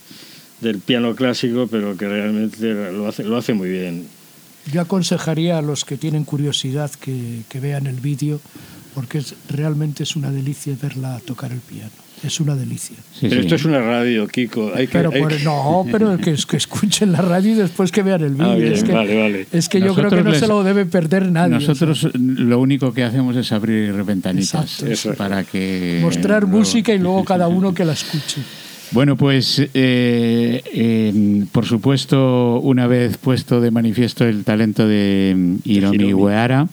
del 0.61 0.79
piano 0.79 1.15
clásico, 1.17 1.67
pero 1.69 1.97
que 1.97 2.09
realmente 2.09 2.73
lo 2.93 3.09
hace, 3.09 3.25
lo 3.25 3.37
hace 3.37 3.53
muy 3.53 3.69
bien. 3.69 4.07
Yo 4.73 4.81
aconsejaría 4.81 5.59
a 5.59 5.63
los 5.63 5.85
que 5.85 5.97
tienen 5.97 6.25
curiosidad 6.25 6.91
que, 6.93 7.41
que 7.49 7.59
vean 7.61 7.87
el 7.89 7.97
vídeo, 8.01 8.41
porque 8.97 9.19
es, 9.19 9.35
realmente 9.51 10.03
es 10.05 10.17
una 10.17 10.31
delicia 10.33 10.75
verla 10.83 11.21
tocar 11.25 11.53
el 11.53 11.61
piano. 11.61 11.91
Es 12.25 12.41
una 12.41 12.57
delicia. 12.57 12.97
Sí, 13.13 13.27
pero 13.29 13.35
sí. 13.35 13.41
esto 13.41 13.55
es 13.57 13.65
una 13.67 13.81
radio, 13.83 14.27
Kiko. 14.27 14.73
Hay 14.75 14.87
que, 14.87 14.93
Pero 14.95 15.11
hay 15.13 15.21
por- 15.21 15.37
que- 15.37 15.45
no, 15.45 15.85
pero 15.93 16.17
que, 16.17 16.35
que 16.49 16.57
escuchen 16.57 17.13
la 17.13 17.21
radio 17.21 17.53
y 17.53 17.55
después 17.57 17.93
que 17.93 18.03
vean 18.03 18.23
el 18.23 18.31
vídeo. 18.33 18.53
Ah, 18.53 18.55
bien, 18.55 18.73
es 18.73 18.83
que, 18.85 18.93
vale, 18.93 19.21
vale. 19.23 19.47
es 19.53 19.69
que 19.69 19.81
yo 19.81 19.95
creo 19.95 20.09
que 20.09 20.23
no 20.23 20.31
les- 20.31 20.41
se 20.41 20.47
lo 20.49 20.65
debe 20.65 20.87
perder 20.87 21.31
nadie. 21.31 21.51
Nosotros 21.57 22.09
lo 22.15 22.59
único 22.59 22.95
que 22.95 23.05
hacemos 23.05 23.37
es 23.37 23.53
abrir 23.53 23.93
ventanitas 24.03 24.55
Exacto, 24.81 24.87
eso. 24.93 25.15
para 25.15 25.45
que 25.45 25.99
mostrar 26.03 26.45
luego- 26.45 26.57
música 26.59 26.95
y 26.95 26.99
luego 26.99 27.23
cada 27.23 27.49
uno 27.49 27.75
que 27.75 27.85
la 27.85 27.93
escuche. 27.93 28.41
Bueno, 28.93 29.17
pues 29.17 29.59
eh, 29.59 29.69
eh, 30.73 31.45
por 31.53 31.67
supuesto, 31.67 32.61
una 32.61 32.87
vez 32.87 33.19
puesto 33.19 33.61
de 33.61 33.71
manifiesto 33.71 34.25
el 34.25 34.43
talento 34.45 34.89
de 34.89 35.35
mm, 35.37 35.57
Hiromi 35.65 35.97
Hiromi. 35.97 36.15
Uehara, 36.15 36.67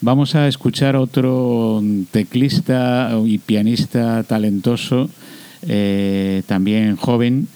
vamos 0.00 0.34
a 0.34 0.48
escuchar 0.48 0.96
otro 0.96 1.82
teclista 2.10 3.10
y 3.24 3.38
pianista 3.38 4.22
talentoso, 4.24 5.08
eh, 5.62 6.42
también 6.46 6.96
joven, 6.96 7.48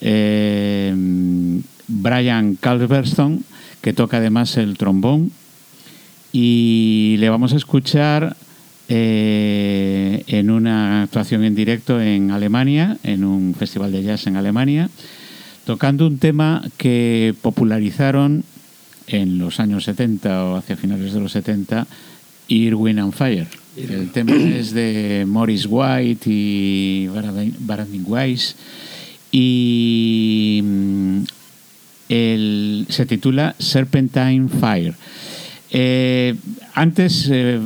eh, 0.00 0.94
Brian 1.86 2.56
Calverston, 2.56 3.44
que 3.80 3.92
toca 3.92 4.18
además 4.18 4.56
el 4.56 4.76
trombón. 4.76 5.32
Y 6.30 7.16
le 7.18 7.30
vamos 7.30 7.54
a 7.54 7.56
escuchar 7.56 8.36
eh, 8.88 10.24
en 10.26 10.50
una 10.50 11.02
actuación 11.02 11.42
en 11.44 11.54
directo 11.54 12.00
en 12.00 12.30
Alemania, 12.30 12.98
en 13.02 13.24
un 13.24 13.54
festival 13.54 13.92
de 13.92 14.02
jazz 14.02 14.26
en 14.26 14.36
Alemania, 14.36 14.90
tocando 15.64 16.06
un 16.06 16.18
tema 16.18 16.62
que 16.76 17.34
popularizaron 17.40 18.44
en 19.08 19.38
los 19.38 19.58
años 19.60 19.84
70 19.84 20.44
o 20.44 20.56
hacia 20.56 20.76
finales 20.76 21.12
de 21.12 21.20
los 21.20 21.32
70, 21.32 21.86
Irwin 22.48 22.98
and 22.98 23.12
Fire. 23.12 23.46
El 23.76 24.10
tema 24.10 24.32
es 24.34 24.72
de 24.72 25.24
Morris 25.28 25.66
White 25.68 26.28
y 26.30 27.08
Baradin 27.60 28.04
Weiss 28.06 28.56
y 29.30 30.60
mm, 30.64 31.18
el- 32.08 32.86
se 32.88 33.06
titula 33.06 33.54
Serpentine 33.58 34.48
Fire. 34.48 34.94
Eh, 35.70 36.34
antes, 36.74 37.28
eh, 37.30 37.60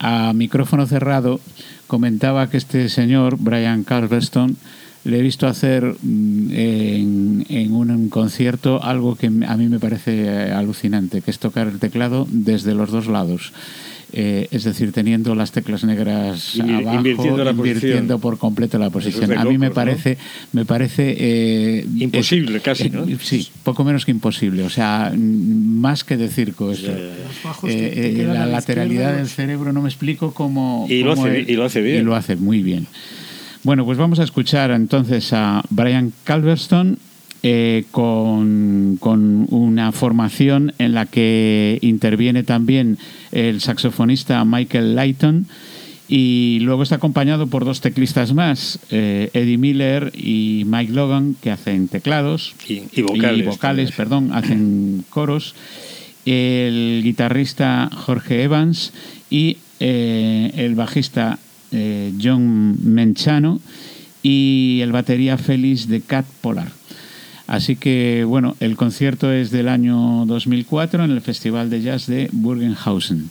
a 0.00 0.32
micrófono 0.32 0.86
cerrado, 0.86 1.40
comentaba 1.86 2.48
que 2.48 2.56
este 2.56 2.88
señor, 2.88 3.36
Brian 3.38 3.84
Carleston, 3.84 4.56
le 5.04 5.18
he 5.18 5.22
visto 5.22 5.46
hacer 5.46 5.82
mm, 6.02 6.50
en, 6.52 7.46
en 7.48 7.72
un 7.72 8.08
concierto 8.08 8.82
algo 8.82 9.16
que 9.16 9.26
a 9.26 9.56
mí 9.56 9.68
me 9.68 9.78
parece 9.80 10.24
eh, 10.24 10.52
alucinante, 10.52 11.22
que 11.22 11.30
es 11.30 11.38
tocar 11.38 11.66
el 11.68 11.78
teclado 11.78 12.26
desde 12.30 12.74
los 12.74 12.90
dos 12.90 13.06
lados. 13.08 13.52
Eh, 14.14 14.46
es 14.50 14.64
decir, 14.64 14.92
teniendo 14.92 15.34
las 15.34 15.52
teclas 15.52 15.84
negras 15.84 16.56
Invi- 16.58 16.80
abajo, 16.82 16.96
invirtiendo 16.98 17.44
la 17.44 17.50
invirtiendo 17.52 18.18
por 18.18 18.36
completo 18.36 18.78
la 18.78 18.88
es 18.88 18.92
posición. 18.92 19.32
a 19.38 19.44
mí 19.46 19.56
me 19.56 19.70
parece, 19.70 20.18
me 20.52 20.66
parece 20.66 21.16
eh, 21.18 21.86
Imposible 21.98 22.58
es- 22.58 22.62
casi, 22.62 22.90
¿no? 22.90 23.04
eh, 23.08 23.16
Sí, 23.22 23.48
poco 23.62 23.84
menos 23.84 24.04
que 24.04 24.10
imposible. 24.10 24.64
O 24.64 24.68
sea, 24.70 25.10
mm, 25.16 25.80
más 25.80 26.04
que 26.04 26.18
de 26.18 26.28
circo 26.28 26.70
esto. 26.72 26.92
Eh, 26.92 28.14
eh, 28.18 28.24
la 28.26 28.34
la 28.34 28.46
lateralidad 28.46 29.12
del 29.12 29.20
los- 29.22 29.32
cerebro 29.34 29.72
no 29.72 29.80
me 29.80 29.88
explico 29.88 30.34
cómo... 30.34 30.86
Y 30.90 31.02
lo 31.02 31.12
hace 31.12 31.40
es- 31.40 31.48
y 31.48 31.54
lo 31.54 31.64
hace 31.64 31.80
bien. 31.80 31.96
Y 31.96 32.02
lo 32.02 32.14
hace 32.14 32.36
muy 32.36 32.62
bien. 32.62 32.86
Bueno, 33.64 33.84
pues 33.84 33.96
vamos 33.98 34.18
a 34.18 34.24
escuchar 34.24 34.70
entonces 34.72 35.32
a 35.32 35.62
Brian 35.70 36.12
Calverston 36.24 36.98
eh, 37.44 37.84
con, 37.92 38.96
con 39.00 39.46
una 39.50 39.92
formación 39.92 40.74
en 40.78 40.94
la 40.94 41.06
que 41.06 41.78
interviene 41.80 42.42
también 42.42 42.98
el 43.30 43.60
saxofonista 43.60 44.44
Michael 44.44 44.96
Lighton 44.96 45.46
y 46.08 46.58
luego 46.62 46.82
está 46.82 46.96
acompañado 46.96 47.46
por 47.46 47.64
dos 47.64 47.80
teclistas 47.80 48.34
más, 48.34 48.80
eh, 48.90 49.30
Eddie 49.32 49.56
Miller 49.58 50.12
y 50.14 50.64
Mike 50.66 50.92
Logan, 50.92 51.36
que 51.40 51.50
hacen 51.50 51.88
teclados. 51.88 52.54
Y- 52.68 52.82
y 52.92 53.02
vocales 53.02 53.46
vocales, 53.46 53.90
también. 53.90 53.96
perdón, 53.96 54.32
hacen 54.32 55.04
coros, 55.08 55.54
el 56.26 57.00
guitarrista 57.02 57.88
Jorge 57.92 58.42
Evans 58.42 58.92
y 59.30 59.56
eh, 59.80 60.52
el 60.56 60.74
bajista 60.74 61.38
eh, 61.72 62.12
John 62.22 62.76
Menchano 62.84 63.60
y 64.22 64.80
el 64.82 64.92
batería 64.92 65.38
Félix 65.38 65.88
de 65.88 66.00
Cat 66.00 66.26
Polar. 66.40 66.70
Así 67.46 67.76
que, 67.76 68.24
bueno, 68.26 68.56
el 68.60 68.76
concierto 68.76 69.32
es 69.32 69.50
del 69.50 69.68
año 69.68 70.24
2004 70.26 71.04
en 71.04 71.10
el 71.10 71.20
Festival 71.20 71.70
de 71.70 71.82
Jazz 71.82 72.06
de 72.06 72.28
Burgenhausen. 72.32 73.30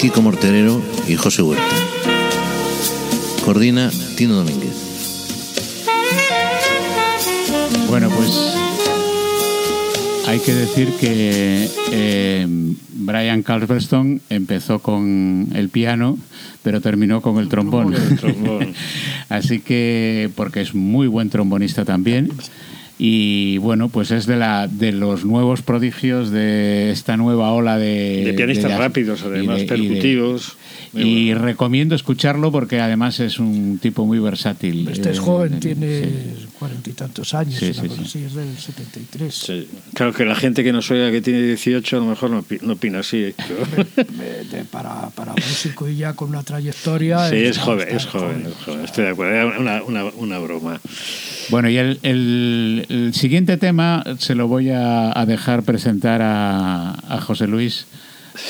Kiko 0.00 0.22
Morterero 0.22 0.80
y 1.06 1.16
José 1.16 1.42
Huerta. 1.42 1.62
Coordina 3.44 3.90
Tino 4.16 4.32
Domínguez. 4.32 4.72
Bueno, 7.86 8.08
pues 8.08 8.30
hay 10.26 10.38
que 10.38 10.54
decir 10.54 10.94
que 10.98 11.68
eh, 11.92 12.46
Brian 12.94 13.42
Carlston 13.42 14.22
empezó 14.30 14.78
con 14.78 15.48
el 15.54 15.68
piano, 15.68 16.16
pero 16.62 16.80
terminó 16.80 17.20
con 17.20 17.36
el 17.36 17.50
trombón. 17.50 17.92
El 17.92 18.18
trombón. 18.18 18.72
Así 19.28 19.60
que, 19.60 20.30
porque 20.34 20.62
es 20.62 20.74
muy 20.74 21.08
buen 21.08 21.28
trombonista 21.28 21.84
también. 21.84 22.32
Y 23.02 23.56
bueno, 23.56 23.88
pues 23.88 24.10
es 24.10 24.26
de, 24.26 24.36
la, 24.36 24.68
de 24.68 24.92
los 24.92 25.24
nuevos 25.24 25.62
prodigios 25.62 26.30
de 26.30 26.90
esta 26.90 27.16
nueva 27.16 27.50
ola 27.52 27.78
de... 27.78 28.24
De 28.26 28.34
pianistas 28.34 28.72
jazz. 28.72 28.78
rápidos, 28.78 29.22
Y 29.24 29.28
además, 29.28 29.56
de- 29.56 29.62
y 29.62 29.66
de- 29.66 29.68
percutivos. 29.74 30.56
Y 30.92 31.30
bueno. 31.30 31.46
recomiendo 31.46 31.94
escucharlo 31.94 32.52
porque 32.52 32.78
además 32.78 33.18
es 33.20 33.38
un 33.38 33.78
tipo 33.80 34.04
muy 34.04 34.18
versátil. 34.18 34.86
Este 34.88 35.12
es 35.12 35.16
Eh, 35.16 35.20
joven, 35.20 35.54
eh, 35.54 35.58
tiene 35.60 36.00
sí. 36.02 36.10
Cuarenta 36.60 36.88
y 36.90 36.92
tantos 36.92 37.34
años, 37.34 37.58
Sí, 37.58 37.64
una 37.72 37.74
sí, 37.82 37.88
cosa 37.88 37.94
sí. 38.02 38.06
así, 38.06 38.24
es 38.26 38.34
del 38.34 38.56
73. 38.56 39.34
Sí. 39.34 39.68
Claro 39.94 40.12
que 40.12 40.24
la 40.24 40.36
gente 40.36 40.62
que 40.62 40.72
nos 40.72 40.88
oiga 40.92 41.10
que 41.10 41.20
tiene 41.20 41.42
18 41.42 41.96
a 41.96 42.00
lo 42.00 42.06
mejor 42.06 42.30
no, 42.30 42.44
no 42.60 42.72
opina 42.74 43.00
así. 43.00 43.34
pero- 43.74 43.86
Eh, 44.22 44.44
de- 44.52 44.64
para, 44.66 45.08
para 45.10 45.32
músico 45.32 45.88
y 45.88 45.96
ya 45.96 46.12
con 46.12 46.28
una 46.28 46.42
trayectoria. 46.44 47.28
Sí, 47.30 47.36
es 47.36 47.50
está- 47.56 47.62
joven, 47.64 47.88
es 47.90 48.06
joven, 48.06 48.46
es 48.46 48.64
joven. 48.64 48.84
Estoy 48.84 49.04
de 49.04 49.10
acuerdo. 49.10 49.32
Era 49.32 49.58
una, 49.58 49.82
una, 49.82 50.04
una 50.04 50.38
broma. 50.38 50.80
Bueno, 51.48 51.68
y 51.68 51.78
el, 51.78 51.98
el- 52.02 52.86
el 52.88 53.14
siguiente 53.14 53.56
tema 53.56 54.04
se 54.18 54.34
lo 54.36 54.46
voy 54.46 54.70
a, 54.70 55.18
a 55.18 55.26
dejar 55.26 55.62
presentar 55.64 56.20
a, 56.22 56.90
a 57.08 57.20
José 57.20 57.46
Luis 57.48 57.86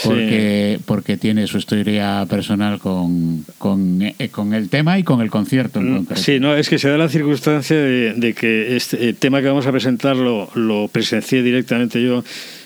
porque, 0.05 0.79
porque 0.85 1.17
tiene 1.17 1.47
su 1.47 1.59
historia 1.59 2.27
personal 2.29 2.79
con, 2.79 3.45
con, 3.59 4.03
eh, 4.03 4.29
con 4.31 4.53
el 4.55 4.69
tema 4.69 4.99
y 4.99 5.03
con 5.03 5.21
el 5.21 5.31
concierto 5.31 5.81
en 5.81 5.97
concreto. 5.97 6.21
Mm, 6.21 6.25
Sí, 6.25 6.39
no, 6.41 6.55
es 6.57 6.69
que 6.69 6.79
se 6.79 6.89
da 6.89 6.99
la 6.99 7.09
circunstancia 7.09 7.77
de, 7.77 8.13
de 8.15 8.35
que 8.35 8.77
este 8.77 9.09
eh, 9.09 9.13
tema 9.15 9.41
que 9.41 9.49
vamos 9.49 9.67
a 9.67 9.73
presentar 9.73 10.17
lo, 10.17 10.51
lo 10.55 10.89
presencié 10.89 11.43
directamente 11.43 12.03
yo 12.03 12.23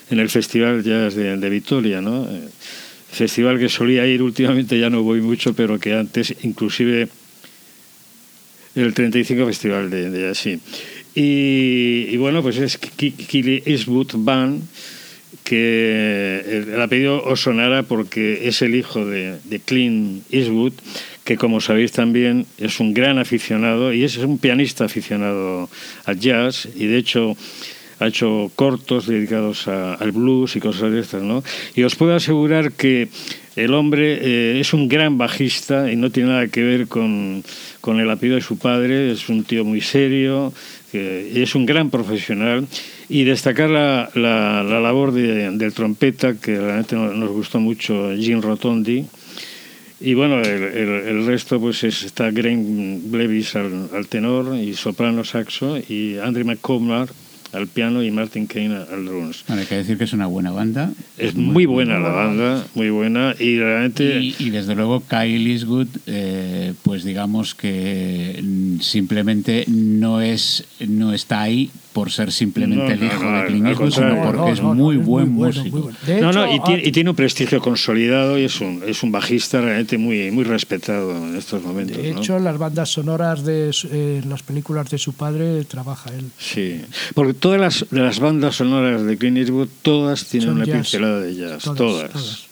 en 0.09 0.19
el 0.19 0.29
Festival 0.29 0.83
Jazz 0.83 1.15
de, 1.15 1.37
de 1.37 1.49
Vitoria, 1.49 2.01
¿no? 2.01 2.25
Eh, 2.29 2.41
Festival 3.11 3.57
que 3.59 3.69
solía 3.69 4.05
ir 4.05 4.21
últimamente, 4.21 4.77
ya 4.77 4.89
no 4.89 5.01
voy 5.01 5.21
mucho, 5.21 5.53
pero 5.53 5.79
que 5.79 5.93
antes 5.93 6.35
inclusive 6.43 7.07
el 8.75 8.93
35 8.93 9.45
Festival 9.45 9.89
de, 9.89 10.09
de 10.09 10.21
Jazz, 10.27 10.37
sí. 10.37 10.59
Y, 11.15 12.07
y 12.13 12.17
bueno, 12.17 12.41
pues 12.41 12.57
es 12.57 12.77
Ki- 12.77 13.11
Kili 13.11 13.63
Eastwood 13.65 14.11
Band, 14.15 14.63
que 15.45 16.41
el, 16.45 16.73
el 16.73 16.81
apellido 16.81 17.23
os 17.23 17.39
sonará 17.41 17.83
porque 17.83 18.47
es 18.49 18.61
el 18.61 18.75
hijo 18.75 19.05
de, 19.05 19.37
de 19.45 19.59
Clint 19.61 20.23
Eastwood, 20.31 20.73
que 21.23 21.37
como 21.37 21.61
sabéis 21.61 21.91
también 21.93 22.45
es 22.57 22.79
un 22.81 22.93
gran 22.93 23.17
aficionado 23.19 23.93
y 23.93 24.03
es 24.03 24.17
un 24.17 24.37
pianista 24.39 24.83
aficionado 24.85 25.69
al 26.05 26.19
jazz 26.19 26.67
y 26.75 26.87
de 26.87 26.97
hecho 26.97 27.37
ha 27.99 28.07
hecho 28.07 28.51
cortos 28.55 29.07
dedicados 29.07 29.69
a- 29.69 29.93
al 29.93 30.11
blues 30.11 30.57
y 30.57 30.59
cosas 30.59 30.91
de 30.91 30.99
estas, 30.99 31.23
¿no? 31.23 31.43
Y 31.75 31.83
os 31.83 31.95
puedo 31.95 32.13
asegurar 32.13 32.73
que 32.73 33.07
el 33.55 33.73
hombre 33.73 34.19
eh, 34.21 34.59
es 34.59 34.73
un 34.73 34.89
gran 34.89 35.17
bajista 35.17 35.89
y 35.89 35.95
no 35.95 36.09
tiene 36.09 36.29
nada 36.29 36.47
que 36.49 36.61
ver 36.61 36.87
con, 36.87 37.41
con 37.79 38.01
el 38.01 38.09
apellido 38.09 38.35
de 38.35 38.41
su 38.41 38.57
padre, 38.57 39.11
es 39.13 39.29
un 39.29 39.45
tío 39.45 39.63
muy 39.63 39.79
serio, 39.79 40.51
que 40.91 41.41
es 41.41 41.55
un 41.55 41.65
gran 41.65 41.89
profesional 41.89 42.67
y 43.09 43.23
destacar 43.23 43.69
la, 43.69 44.09
la- 44.15 44.63
la 44.63 44.79
labor 44.79 45.11
de- 45.11 45.51
del 45.51 45.73
trompeta, 45.73 46.35
que 46.35 46.57
realmente 46.59 46.95
nos, 46.95 47.29
gustó 47.31 47.59
mucho, 47.59 48.11
Jim 48.17 48.41
Rotondi. 48.41 49.05
Y 50.01 50.13
bueno, 50.13 50.41
el, 50.41 50.63
el- 50.63 51.07
el 51.07 51.25
resto 51.25 51.59
pues 51.59 51.83
es, 51.83 52.03
está 52.03 52.29
Graham 52.31 53.11
Blevis 53.11 53.55
al, 53.55 53.89
al 53.93 54.07
tenor 54.07 54.55
y 54.57 54.73
soprano 54.73 55.23
saxo 55.23 55.77
y 55.77 56.17
Andrew 56.17 56.45
McComar 56.45 57.07
al 57.53 57.67
piano 57.67 58.03
y 58.03 58.11
Martin 58.11 58.47
Kane 58.47 58.75
al 58.75 59.05
drums. 59.05 59.45
Bueno, 59.47 59.61
hay 59.61 59.67
que 59.67 59.75
decir 59.75 59.97
que 59.97 60.03
es 60.03 60.11
una 60.11 60.25
buena 60.25 60.51
banda. 60.51 60.91
Es 61.17 61.35
muy 61.35 61.65
buena 61.65 61.99
la 61.99 62.09
banda, 62.09 62.67
muy 62.75 62.89
buena 62.89 63.33
y 63.39 63.57
realmente... 63.57 64.19
Y, 64.19 64.35
y 64.39 64.49
desde 64.49 64.75
luego 64.75 65.01
Kyle 65.07 65.47
Eastwood, 65.49 65.87
eh, 66.07 66.73
pues 66.83 67.05
digamos 67.05 67.55
que 67.55 68.41
mm, 68.43 68.79
simplemente 68.81 69.63
no 69.69 70.19
es 70.19 70.65
no 70.85 71.13
está 71.13 71.43
ahí 71.43 71.69
por 71.95 72.11
ser 72.11 72.29
simplemente 72.33 72.83
No, 72.83 72.91
el 72.91 72.99
no, 72.99 73.05
hijo 73.05 73.23
no, 73.23 73.37
de 73.41 73.45
Clint 73.47 73.67
Eastwood, 73.67 73.91
sino 73.91 74.21
porque 74.33 74.51
es 74.51 74.61
no, 74.61 74.67
no, 74.67 74.73
muy 74.75 74.97
buen 74.97 75.29
músico. 75.31 75.89
no, 76.19 76.33
no, 76.33 76.53
y 76.53 76.57
ah, 76.59 76.63
tiene, 76.65 76.83
y 76.85 76.91
tiene 76.91 77.09
un 77.11 77.15
prestigio 77.15 77.61
consolidado 77.61 78.37
y 78.37 78.43
es 78.43 78.59
un, 78.59 78.83
es 78.85 79.01
un 79.01 79.13
bajista 79.13 79.61
realmente 79.61 79.97
muy, 79.97 80.29
muy 80.29 80.43
respetado 80.43 81.15
en 81.15 81.37
estos 81.37 81.63
momentos. 81.63 81.95
De 81.95 82.11
¿no? 82.11 82.19
hecho, 82.19 82.35
en 82.35 82.43
las 82.43 82.57
bandas 82.57 82.89
sonoras 82.89 83.45
de 83.45 83.71
su- 83.71 83.87
eh, 83.89 84.21
las 84.27 84.43
películas 84.43 84.89
de 84.89 84.97
su 84.97 85.13
padre 85.13 85.63
trabaja 85.63 86.09
él. 86.13 86.25
Sí, 86.37 86.81
porque 87.13 87.33
todas 87.33 87.61
las, 87.61 87.85
las 87.91 88.19
bandas 88.19 88.57
sonoras 88.57 89.03
de 89.03 89.17
Clint 89.17 89.37
Eastwood, 89.37 89.69
todas 89.81 90.25
tienen 90.25 90.49
Son 90.49 90.57
una 90.57 90.65
jazz. 90.65 90.75
pincelada 90.75 91.21
de 91.21 91.33
jazz, 91.33 91.63
Todas, 91.63 91.77
todas. 91.77 92.11
todas. 92.11 92.43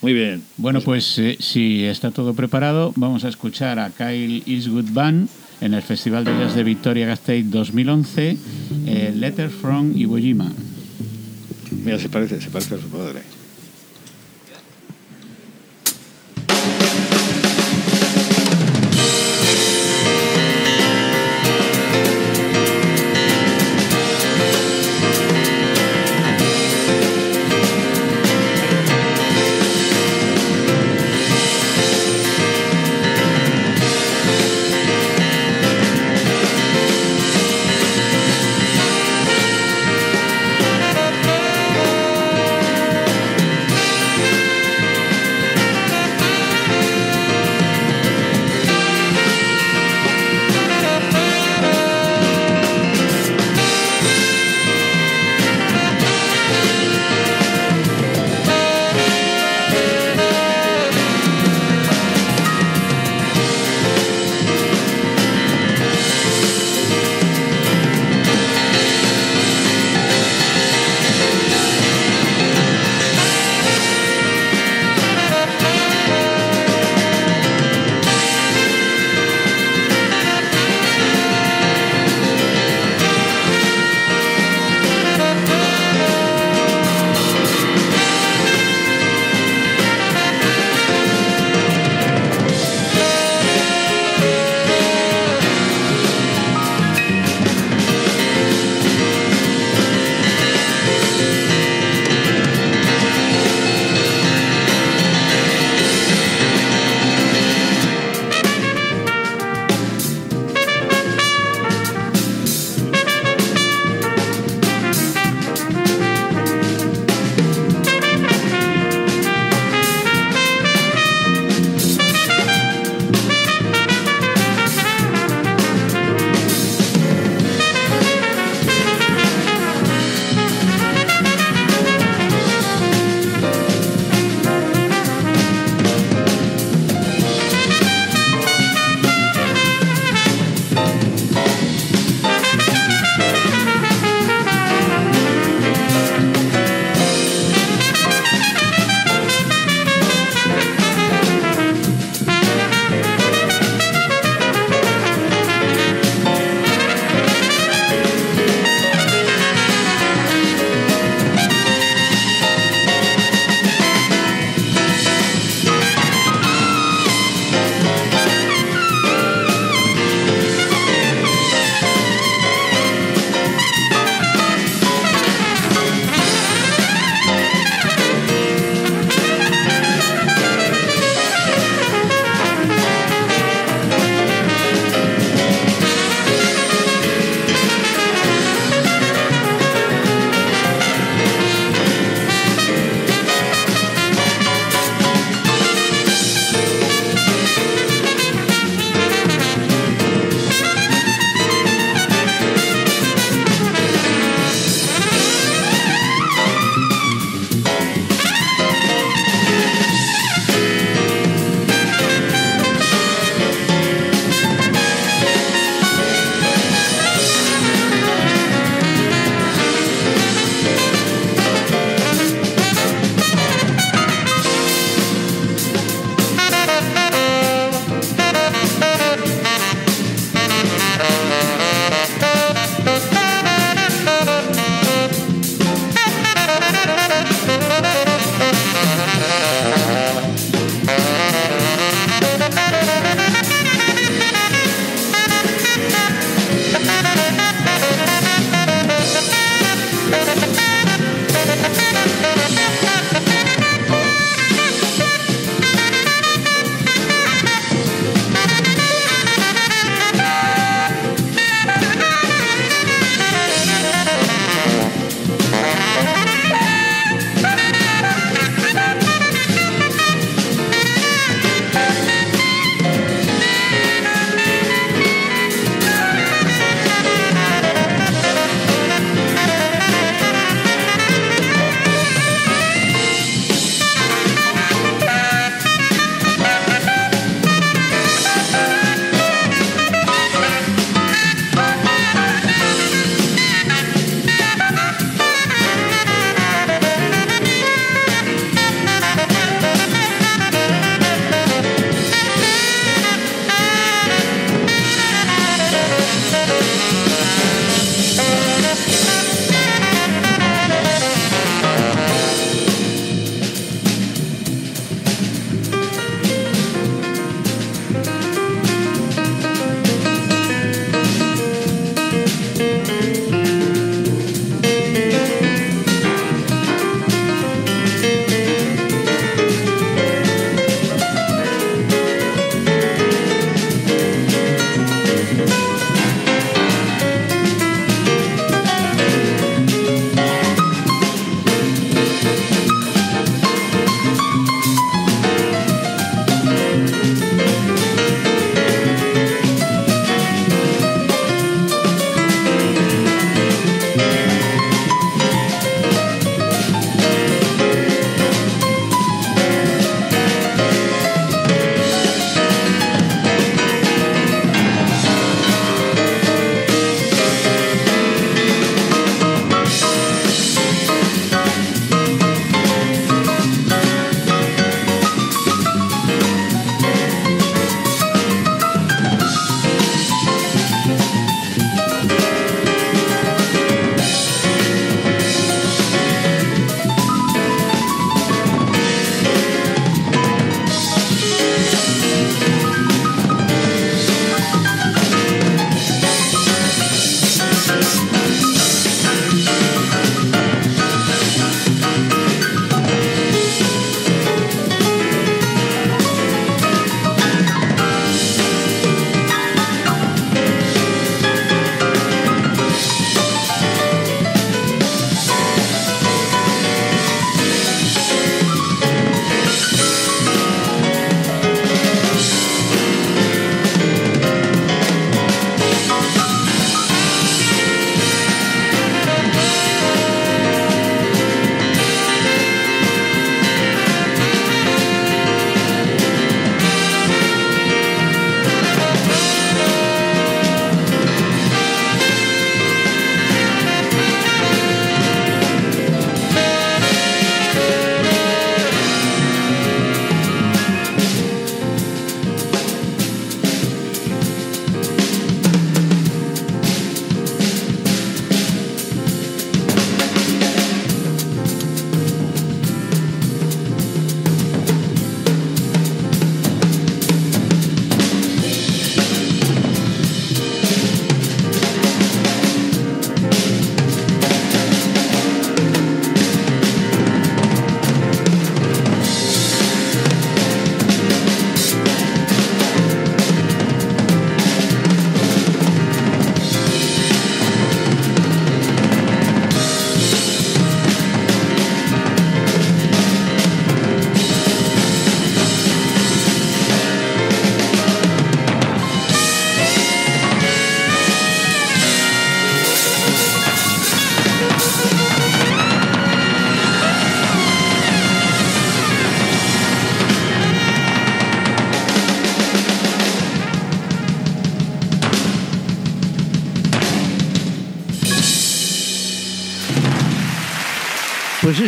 Muy 0.00 0.12
bien. 0.14 0.42
Bueno, 0.56 0.80
pues 0.80 1.18
eh, 1.18 1.36
si 1.40 1.84
está 1.84 2.10
todo 2.10 2.32
preparado, 2.32 2.92
vamos 2.96 3.24
a 3.24 3.28
escuchar 3.28 3.78
a 3.78 3.90
Kyle 3.90 4.42
Eastwood 4.46 4.86
Band 4.92 5.28
en 5.60 5.74
el 5.74 5.82
Festival 5.82 6.24
de 6.24 6.32
Jazz 6.38 6.54
de 6.54 6.64
Victoria 6.64 7.06
Gasteiz 7.06 7.50
2011, 7.50 8.36
eh, 8.86 9.12
Letter 9.14 9.50
from 9.50 9.96
Iwo 9.96 10.18
Jima. 10.18 10.50
Mira, 11.84 11.98
se 11.98 12.08
parece, 12.08 12.40
se 12.40 12.50
parece 12.50 12.74
a 12.74 12.78
su 12.78 12.88
padre. 12.88 13.35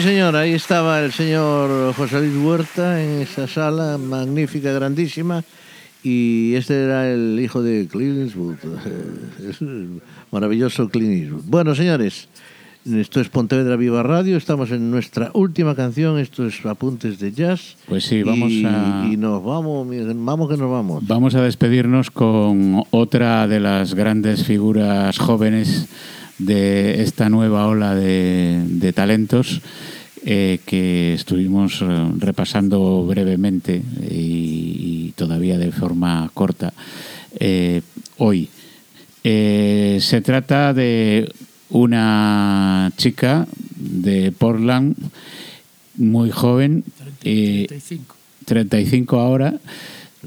Señor, 0.09 0.37
ahí 0.37 0.55
estaba 0.55 1.01
el 1.05 1.13
señor 1.13 1.93
José 1.93 2.21
Luis 2.21 2.43
Huerta 2.43 3.05
en 3.05 3.21
esa 3.21 3.47
sala 3.47 3.99
magnífica, 3.99 4.73
grandísima, 4.73 5.45
y 6.03 6.55
este 6.55 6.83
era 6.83 7.13
el 7.13 7.39
hijo 7.39 7.63
de 7.63 7.87
Clint 7.93 8.21
Eastwood, 8.21 8.57
el 9.61 10.01
maravilloso 10.33 10.89
Clint 10.89 11.25
Eastwood. 11.25 11.43
Bueno, 11.45 11.75
señores, 11.75 12.27
esto 12.91 13.21
es 13.21 13.29
Pontevedra 13.29 13.77
Viva 13.77 14.03
Radio, 14.03 14.39
estamos 14.39 14.71
en 14.71 14.91
nuestra 14.91 15.31
última 15.35 15.75
canción, 15.75 16.19
esto 16.19 16.47
es 16.47 16.65
Apuntes 16.65 17.19
de 17.19 17.33
Jazz. 17.33 17.77
Pues 17.87 18.05
sí, 18.05 18.23
vamos 18.23 18.51
y, 18.51 18.65
a... 18.65 19.07
Y 19.13 19.19
nos 19.19 19.45
vamos, 19.45 19.87
vamos 20.15 20.49
que 20.49 20.57
nos 20.57 20.71
vamos. 20.71 21.07
Vamos 21.07 21.35
a 21.35 21.43
despedirnos 21.43 22.11
con 22.11 22.83
otra 22.93 23.47
de 23.47 23.61
las 23.61 23.93
grandes 23.93 24.43
figuras 24.45 25.19
jóvenes 25.19 25.87
de 26.39 27.03
esta 27.03 27.29
nueva 27.29 27.67
ola 27.67 27.95
de, 27.95 28.63
de 28.65 28.93
talentos 28.95 29.61
eh, 30.31 30.61
que 30.67 31.15
estuvimos 31.15 31.81
eh, 31.81 31.87
repasando 32.19 33.07
brevemente 33.07 33.81
y, 34.11 35.07
y, 35.09 35.13
todavía 35.17 35.57
de 35.57 35.73
forma 35.73 36.31
corta 36.35 36.75
eh, 37.41 37.81
hoy. 38.19 38.51
Eh, 39.25 39.97
se 40.03 40.21
trata 40.21 40.75
de 40.75 41.33
una 41.71 42.93
chica 42.99 43.47
de 43.75 44.31
Portland 44.33 44.97
muy 45.97 46.31
joven, 46.31 46.85
35. 47.23 48.15
35 48.45 49.21
ahora, 49.21 49.55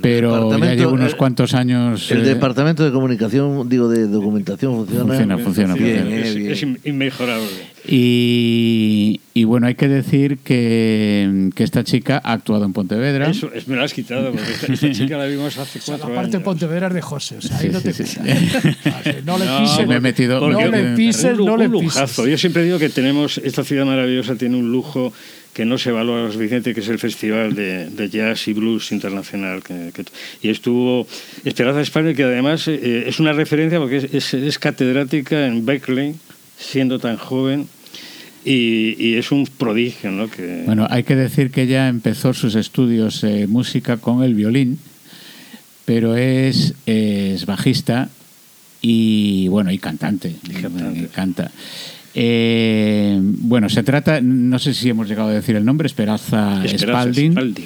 pero 0.02 0.58
ya 0.58 0.74
llevo 0.74 0.94
unos 0.94 1.14
cuantos 1.14 1.54
años. 1.54 2.10
El 2.10 2.22
eh, 2.22 2.30
departamento 2.30 2.84
de 2.84 2.92
comunicación, 2.92 3.70
digo, 3.70 3.88
de 3.88 4.08
documentación 4.08 4.78
funciona. 4.78 5.06
Funciona, 5.06 5.38
funciona, 5.38 5.74
bien, 5.76 5.98
funciona. 6.00 6.16
Es, 6.26 6.36
bien. 6.36 6.52
es 6.52 6.64
in- 6.64 6.80
inmejorable. 6.86 7.48
Y, 7.88 9.21
y 9.34 9.46
bueno, 9.46 9.68
hay 9.68 9.76
que 9.76 9.88
decir 9.88 10.40
que, 10.40 11.50
que 11.56 11.64
esta 11.64 11.84
chica 11.84 12.22
ha 12.24 12.34
actuado 12.34 12.66
en 12.66 12.74
Pontevedra. 12.74 13.30
Eso, 13.30 13.50
es, 13.54 13.68
me 13.68 13.76
lo 13.78 13.84
has 13.84 13.94
quitado, 13.94 14.32
porque 14.32 14.52
esta, 14.52 14.74
esta 14.74 14.92
chica 14.92 15.18
la 15.18 15.26
vimos 15.26 15.58
hace 15.58 15.80
O 15.80 15.82
sea, 15.82 15.96
cuatro 15.96 16.10
la 16.10 16.22
parte 16.22 16.36
años. 16.38 16.44
Pontevedra 16.46 16.88
es 16.88 16.94
de 16.94 17.02
José, 17.02 17.38
o 17.38 17.42
sea, 17.42 17.58
ahí 17.58 17.68
Sí, 17.68 17.74
no 17.74 17.82
te 17.82 17.94
sí. 17.94 18.04
O 18.20 19.26
No 19.26 19.38
le 19.38 19.46
No, 19.46 19.60
pises, 19.62 19.88
me 19.88 19.96
he 19.96 20.00
metido- 20.02 20.40
no 20.40 20.68
le 20.70 20.96
pises, 20.96 21.38
no 21.38 21.56
le 21.58 21.68
un 21.68 21.72
pises. 21.74 21.96
lujazo. 21.96 22.28
Yo 22.28 22.38
siempre 22.38 22.64
digo 22.64 22.78
que 22.80 22.90
tenemos, 22.90 23.38
esta 23.38 23.64
ciudad 23.64 23.86
maravillosa 23.86 24.36
tiene 24.36 24.58
un 24.58 24.72
lujo 24.72 25.14
que 25.54 25.66
no 25.66 25.78
se 25.78 25.92
valora 25.92 26.24
lo 26.24 26.32
suficiente, 26.32 26.74
que 26.74 26.80
es 26.80 26.88
el 26.88 26.98
Festival 27.00 27.56
de, 27.56 27.90
de 27.90 28.10
Jazz 28.10 28.48
y 28.48 28.54
Blues 28.54 28.92
Internacional. 28.92 29.62
Que, 29.64 29.92
que- 29.94 30.06
y 30.42 30.50
estuvo 30.50 31.06
Esperanza 31.44 31.82
España, 31.82 32.14
que 32.14 32.24
además 32.24 32.68
eh, 32.68 33.04
es 33.08 33.20
una 33.20 33.34
referencia 33.34 33.78
porque 33.80 33.98
es, 33.98 34.14
es- 34.14 34.34
es 34.34 34.60
catedrática 34.60 35.46
en 35.48 35.66
Berkeley, 35.66 36.16
siendo 36.58 37.00
tan 37.00 37.18
joven, 37.18 37.68
y, 38.46 38.96
y 38.98 39.16
es 39.16 39.32
un 39.32 39.46
prodigio, 39.46 40.12
¿no? 40.12 40.30
Que, 40.30 40.64
Bueno, 40.66 40.88
hay 40.90 41.04
que 41.04 41.16
decir 41.16 41.52
que 41.52 41.64
ella 41.64 41.88
empezó 41.88 42.34
sus 42.34 42.56
estudios 42.56 43.22
de 43.22 43.48
música 43.48 43.98
con 43.98 44.24
el 44.24 44.34
violín, 44.36 44.80
pero 45.86 46.16
es, 46.16 46.74
es 46.86 47.46
bajista 47.46 48.10
y 48.82 49.48
bueno 49.50 49.72
y 49.72 49.78
cantante. 49.78 50.36
Y 50.44 50.54
cantante. 50.54 51.00
Eh, 51.00 51.08
Canta. 51.14 51.52
Eh, 52.14 53.20
bueno, 53.22 53.70
se 53.70 53.84
trata, 53.84 54.20
no 54.22 54.60
sé 54.60 54.74
si 54.74 54.90
hemos 54.90 55.08
llegado 55.08 55.30
a 55.30 55.34
decir 55.34 55.56
el 55.56 55.64
nombre, 55.64 55.88
Esperanza, 55.88 56.64
Esperanza 56.66 57.02
Spalding. 57.04 57.32
Spalding. 57.32 57.66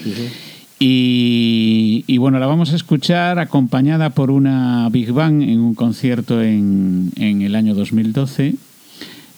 Y, 0.80 2.04
y 2.06 2.18
bueno, 2.18 2.38
la 2.38 2.48
vamos 2.48 2.74
a 2.74 2.76
escuchar 2.76 3.40
acompañada 3.40 4.10
por 4.10 4.30
una 4.30 4.90
Big 4.90 5.12
Bang 5.12 5.42
en 5.42 5.60
un 5.62 5.74
concierto 5.74 6.44
en, 6.44 7.12
en 7.16 7.42
el 7.42 7.56
año 7.56 7.74
2012. 7.74 8.56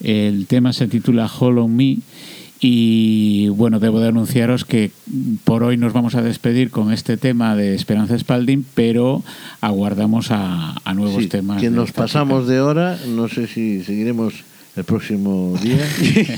El 0.03 0.45
tema 0.47 0.73
se 0.73 0.87
titula 0.87 1.27
Hollow 1.27 1.67
Me. 1.67 1.97
Y 2.59 3.49
bueno, 3.49 3.79
debo 3.79 3.99
de 3.99 4.07
anunciaros 4.07 4.65
que 4.65 4.89
por 5.43 5.63
hoy 5.63 5.77
nos 5.77 5.93
vamos 5.93 6.15
a 6.15 6.23
despedir 6.23 6.71
con 6.71 6.91
este 6.91 7.15
tema 7.15 7.55
de 7.55 7.75
Esperanza 7.75 8.17
Spalding, 8.17 8.65
pero 8.73 9.23
aguardamos 9.61 10.31
a, 10.31 10.75
a 10.83 10.93
nuevos 10.95 11.21
Sí, 11.23 11.29
temas. 11.29 11.61
que 11.61 11.69
nos 11.69 11.91
pasamos 11.91 12.47
de 12.47 12.59
hora, 12.59 12.97
no 13.09 13.27
sé 13.27 13.45
si 13.45 13.83
seguiremos 13.83 14.33
el 14.77 14.83
próximo 14.83 15.57
día. 15.61 15.85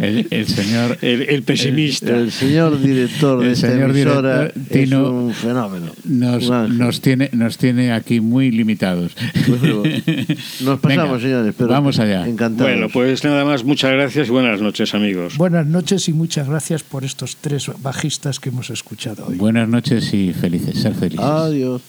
El, 0.00 0.26
el 0.30 0.46
señor 0.46 0.98
El, 1.00 1.22
el 1.22 1.42
pesimista. 1.42 2.16
El 2.16 2.32
señor 2.32 2.80
director 2.80 3.40
de 3.40 3.46
El 3.46 3.52
esta 3.52 3.70
señor 3.70 3.90
emisora 3.90 4.38
director, 4.48 4.62
Tino, 4.70 5.02
es 5.02 5.08
un 5.12 5.34
fenómeno. 5.34 5.92
nos, 6.04 6.48
un 6.48 6.78
nos, 6.78 7.00
tiene, 7.00 7.30
nos 7.32 7.56
tiene 7.58 7.92
aquí 7.92 8.20
muy 8.20 8.50
limitados. 8.50 9.12
Bueno, 9.46 9.82
nos 10.60 10.80
pasamos, 10.80 10.82
Venga, 10.82 11.20
señores, 11.20 11.54
pero 11.56 11.70
vamos 11.70 11.98
allá. 11.98 12.26
encantados. 12.26 12.72
Bueno, 12.72 12.88
pues 12.92 13.24
nada 13.24 13.44
más, 13.44 13.64
muchas 13.64 13.92
gracias 13.92 14.28
y 14.28 14.30
buenas 14.30 14.60
noches, 14.60 14.94
amigos. 14.94 15.36
Buenas 15.36 15.66
noches 15.66 16.08
y 16.08 16.12
muchas 16.12 16.48
gracias 16.48 16.82
por 16.82 17.04
estos 17.04 17.36
tres 17.36 17.70
bajistas 17.78 18.40
que 18.40 18.48
hemos 18.48 18.70
escuchado 18.70 19.26
hoy. 19.28 19.36
Buenas 19.36 19.68
noches 19.68 20.12
y 20.12 20.32
felices, 20.32 20.80
ser 20.80 20.94
felices. 20.94 21.24
Adiós. 21.24 21.82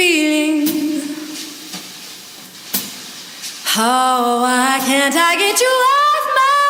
feeling. 0.00 0.49
Oh, 3.76 4.42
why 4.42 4.80
can't 4.84 5.14
I 5.14 5.36
get 5.36 5.60
you 5.60 5.68
off 5.68 6.26
my 6.40 6.64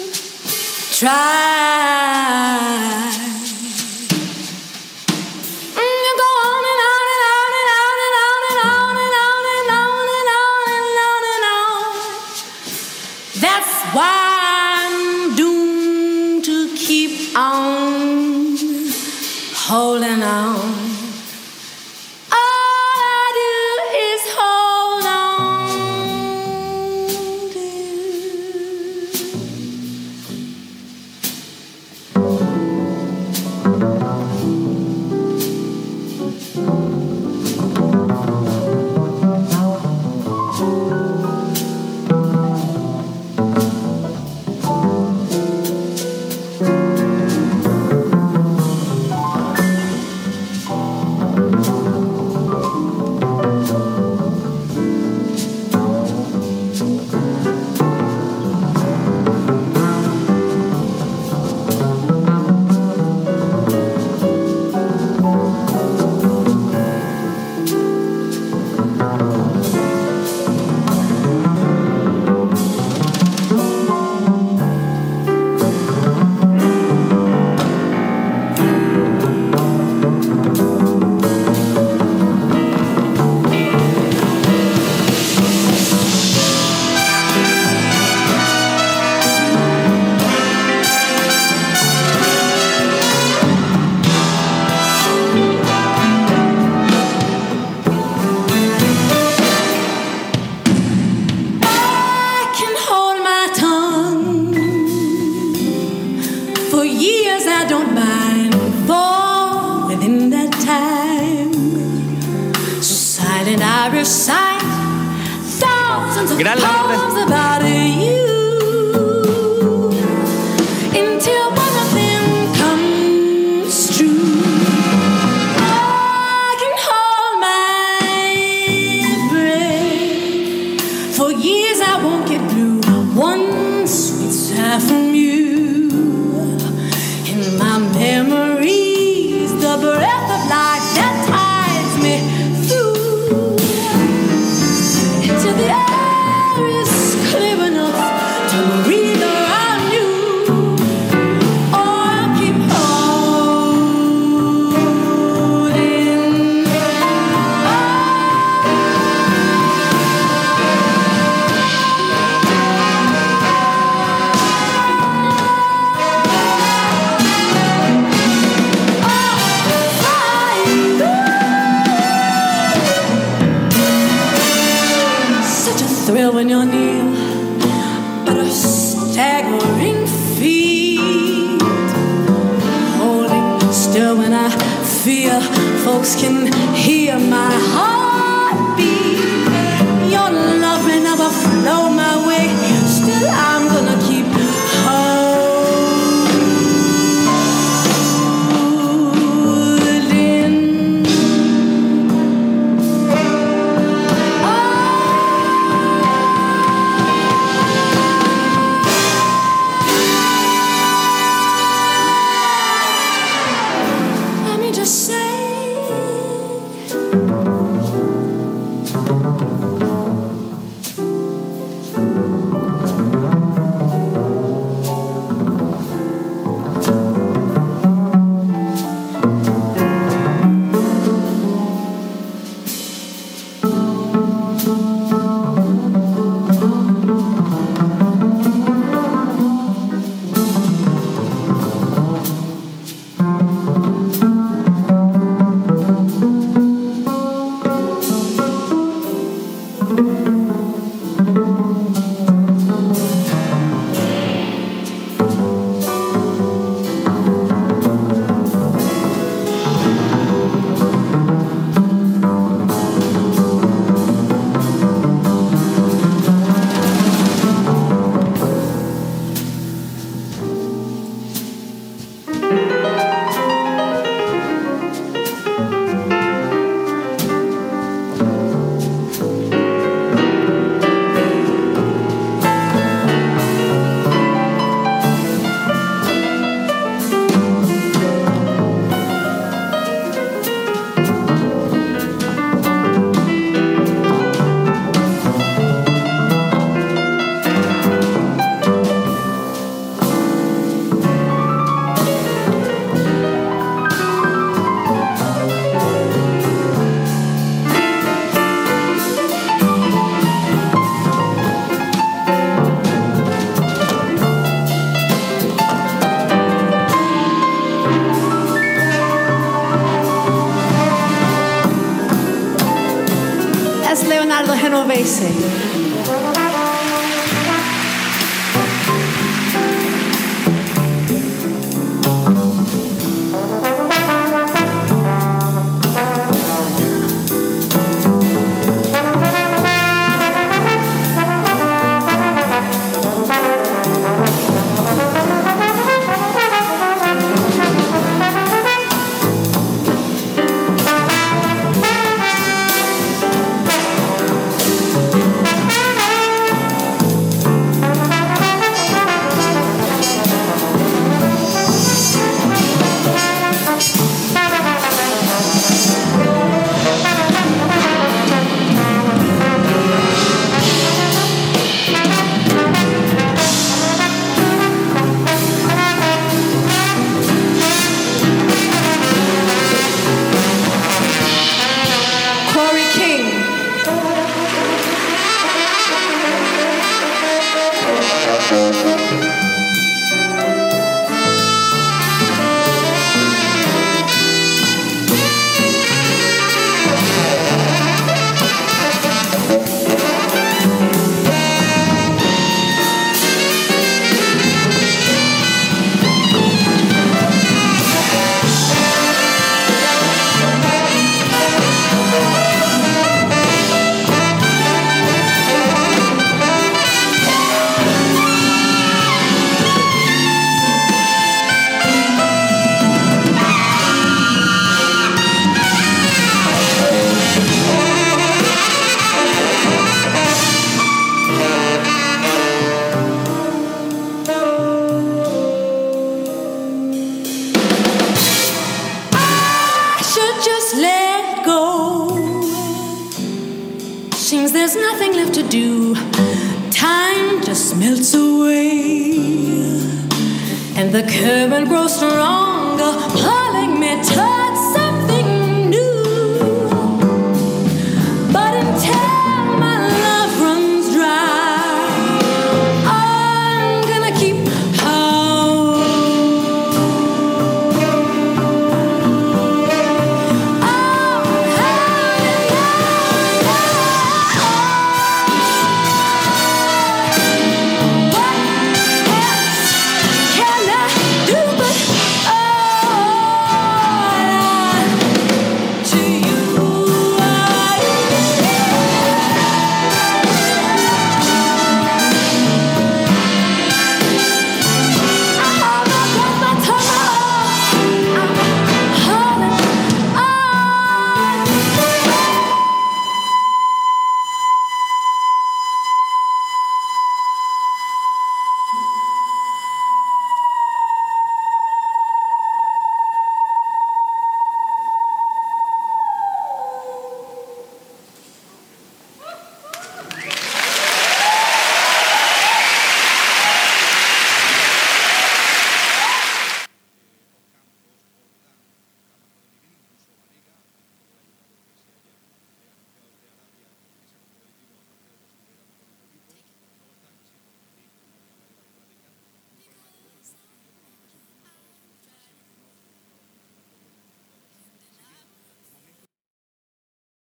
mind? 0.00 0.14
Try. 0.94 1.47